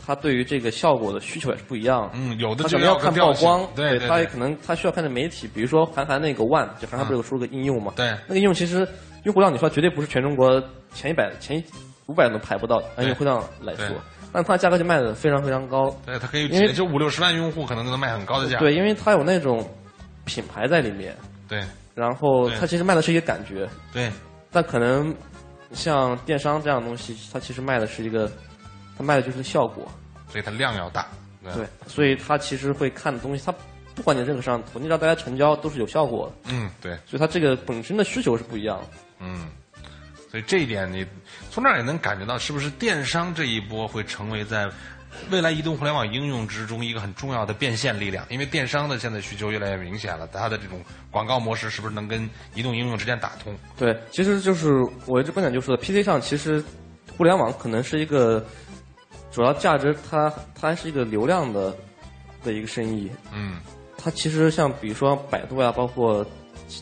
[0.06, 2.10] 他对于这个效果的需求也是不一样。
[2.14, 7.94] 嗯，有的他可能要看曝光，对，他也可能他需要看的媒体，比如说韩寒那个 One，就韩寒不是有出了个应用嘛？
[7.96, 8.88] 对，那个应用其实
[9.24, 10.62] 用户量你说绝对不是全中国
[10.94, 11.64] 前一百、前
[12.06, 13.88] 五百都排不到，按用户量来说，
[14.32, 15.90] 但它价格就卖的非常非常高。
[16.06, 18.60] 对，它可以因为就五六十万用户可能都能卖很高的价。
[18.60, 19.68] 对，因为它有那种
[20.26, 21.16] 品牌在里面。
[21.48, 21.64] 对。
[21.96, 23.68] 然后它其实卖的是一个感觉。
[23.94, 24.12] 对。
[24.52, 25.16] 但可能
[25.72, 28.30] 像电商这样的东西，它其实卖的是一个，
[28.98, 29.88] 它卖的就是效果。
[30.28, 31.08] 所以它量要大，
[31.56, 33.54] 对，所以它其实会看的东西，它
[33.94, 36.52] 不管你任何摄像头，你让大家成交都是有效果的。
[36.52, 36.94] 嗯，对。
[37.06, 38.88] 所以它这个本身的需求是不一样的。
[39.20, 39.48] 嗯，
[40.30, 41.06] 所以这一点你
[41.52, 44.70] 从这儿也能感觉到，是不是电商这一波会成为在
[45.30, 48.26] 未来移动互联网应用之中一个很重要的变现力量？
[48.30, 53.56] 因为电商的现在需求越来越明显了，它的这种广告模式是不是能跟移动应用之间打通？
[53.78, 54.74] 对，其实就是
[55.06, 56.62] 我一直观点就是 PC 上其实
[57.16, 58.46] 互联网可能是一个。
[59.36, 61.76] 主要价值，它它还是一个流量的
[62.42, 63.12] 的一个生意。
[63.34, 63.60] 嗯，
[63.98, 66.26] 它其实像比如说百度呀，包括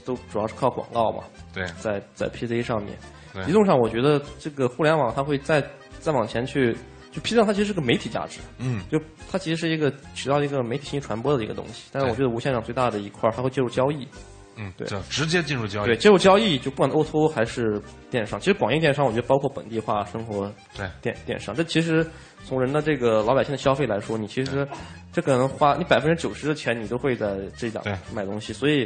[0.05, 1.23] 都主要是靠广告嘛。
[1.51, 2.95] 对，在在 PC 上面，
[3.33, 5.65] 对，移动上我觉得这个互联网它会再
[5.99, 6.77] 再往前去，
[7.11, 8.39] 就 PC 上它其实是个媒体价值。
[8.59, 9.01] 嗯，就
[9.31, 11.85] 它其实是一个起到一个媒体信息传播的一个东西。
[11.91, 14.07] 但是我觉得无线上最大的一块它会介入交易。
[14.55, 15.85] 嗯，对，直接进入交易。
[15.87, 20.51] 对，进入交易就不管 O to O 还是电商，其实广义电商我觉得包括本地化生活。
[20.77, 22.05] 对，电电商这其实。
[22.45, 24.67] 从人的这个老百姓的消费来说，你其实
[25.13, 27.81] 这可能花你百分之九十的钱，你都会在这两
[28.13, 28.51] 买东西。
[28.51, 28.85] 所以，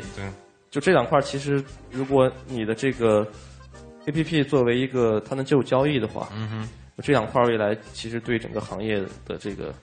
[0.69, 1.59] 就这两块，其实
[1.89, 3.27] 如果你的这个
[4.05, 6.69] A P P 作为一个它能介入交易的话，嗯哼，
[7.01, 9.73] 这两块未来其实对整个行业的这个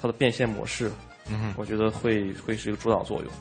[0.00, 0.88] 它的变现模式，
[1.28, 3.32] 嗯哼，我觉得会会是一个主导作用。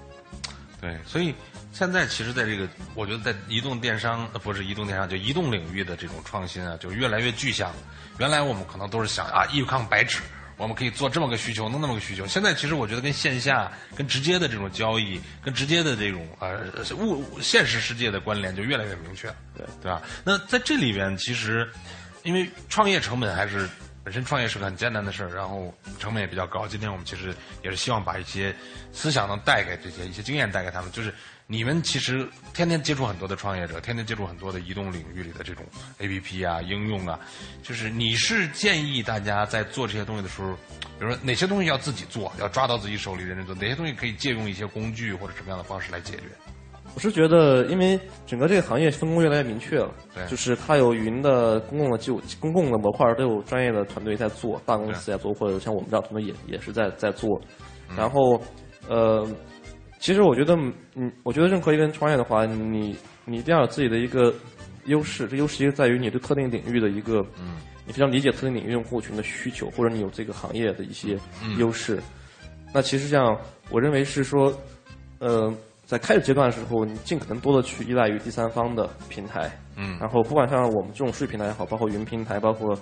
[0.81, 1.31] 对，所以
[1.75, 7.73] 现在其实在这个，我觉得在移动电商不是移动电商，就移动领域的这种创新啊，就越来越具象。
[8.17, 10.21] 原来我们可能都是想啊，一康白纸，
[10.55, 12.25] 我们可以做这么个需求，弄那么个需求。
[12.27, 16.61] 现在其实我觉得跟线下、跟直接的这种交易、跟直接的这种呃
[16.95, 20.01] 物现实世界的关联就越来越明确，对对吧？
[20.23, 21.69] 那在这里边，其实
[22.23, 23.67] 因为创业成本还是
[24.01, 26.65] 本身创业是个很艰难的事儿，然后成本也比较高。
[26.65, 28.55] 今天我们其实也是希望把一些
[28.93, 31.13] 思想能带给这些一些经验带给他们，就是。
[31.47, 35.63] 你们其实天天接触很多的创业者，天天接触很多的移动领域里的这种
[35.99, 37.19] A P P 啊、应用啊，
[37.61, 40.53] 就是你是建议大家在做这些东西的时候，
[40.97, 46.23] 比如说哪些东西要自己做，要抓到自己手里认真做，哪些东西可以借用一些工具或者什么样的方式来解决？
[46.95, 57.39] 我是觉得，因为整个这个行业分工越来越明确了，对，就是它有云的公共的就公共的模块都有专业的团队在做，大公司在做，或者像我们这样团队也也是在在做，
[57.95, 58.41] 然后
[58.87, 59.27] 呃。
[60.05, 60.55] 其实我觉得，
[60.93, 62.95] 嗯，我觉得任何一个人创业的话，你
[63.25, 64.31] 你一定要有自己的一个
[64.85, 65.27] 优势。
[65.27, 67.55] 这优势就在于你对特定领域的一个，嗯，
[67.87, 71.17] 你非常理解特定领域用户群的需求，或者你有这个行业的一些
[71.57, 71.99] 优势。
[72.71, 73.35] 那其实像，
[73.71, 74.55] 我认为是说，
[75.17, 75.51] 呃，
[75.87, 82.77] 在开始阶段的时候，你尽可能多的去依赖于第三方的平台，嗯，然后不管像我们这种数据平台也好，包括云平台，包括。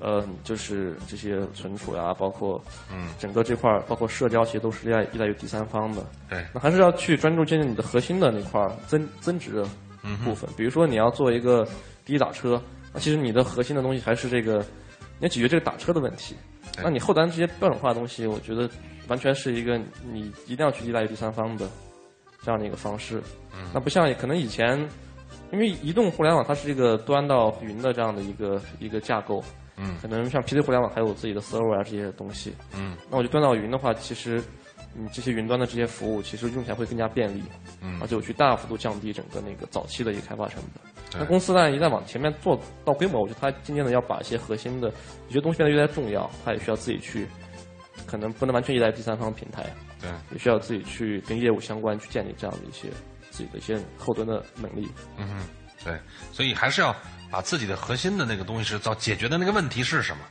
[0.00, 2.62] 呃，就是这些存储呀，包括
[2.92, 6.06] 嗯，整个这块儿，包括社交，其实都是依赖依赖于第三方的。
[6.28, 9.64] 对，那还是要去专注建立你的核心的那块儿增增值的
[10.24, 10.48] 部分。
[10.56, 11.64] 比如说你要做一个
[12.04, 12.62] 滴滴打车，
[12.92, 14.58] 那其实你的核心的东西还是这个，
[15.18, 16.36] 你要解决这个打车的问题。
[16.82, 18.70] 那你后端这些标准化的东西，我觉得
[19.08, 21.68] 完全是一个你一定要去依赖于第三方的
[22.42, 23.20] 这样的一个方式。
[23.74, 24.78] 那不像可能以前，
[25.50, 29.42] 因为移动互联网它是一个端到云的这样的一个一个架构。
[29.78, 32.52] 嗯，可能像 PC 互联网还有自己的 server 啊这些东西。
[32.74, 34.42] 嗯，那我就端到云的话，其实
[34.94, 37.42] 你这些云端的这些服务，其实用起来会更加便利。
[37.80, 41.20] 嗯，而且我去大幅度降低整个那个早期的一个开发成本。
[41.20, 44.88] 那公司呢，一旦往前面做到规模，我觉得它渐渐的要把一些核心的
[45.28, 47.26] 有些东西变得越来越重要，它也需要自己去，
[48.06, 49.64] 可能不能完全依赖第三方平台。
[50.00, 52.88] 对，也需要自己去跟业务相关去建立这样的一些
[53.30, 54.88] 自己的一些后端的能力。
[55.16, 55.48] 嗯哼，
[55.84, 55.98] 对，
[56.30, 56.94] 所以还是要
[57.30, 60.22] 把自己的核心的那个东西是要解决的那个问题是什么，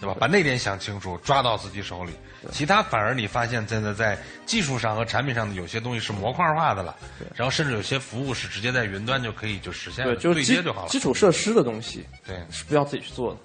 [0.00, 0.16] 对吧？
[0.18, 2.12] 把那点想清楚，抓到自己手里。
[2.52, 6.94] 其他反而你发现现在在技术上和产品上的有些东西是模块化的了，
[7.34, 10.88] 然后甚至有些服务是直接在云端就可以就实现了，对，就是对接就好了。
[10.88, 13.40] 基础设施的东西，对，是不要自己去做的。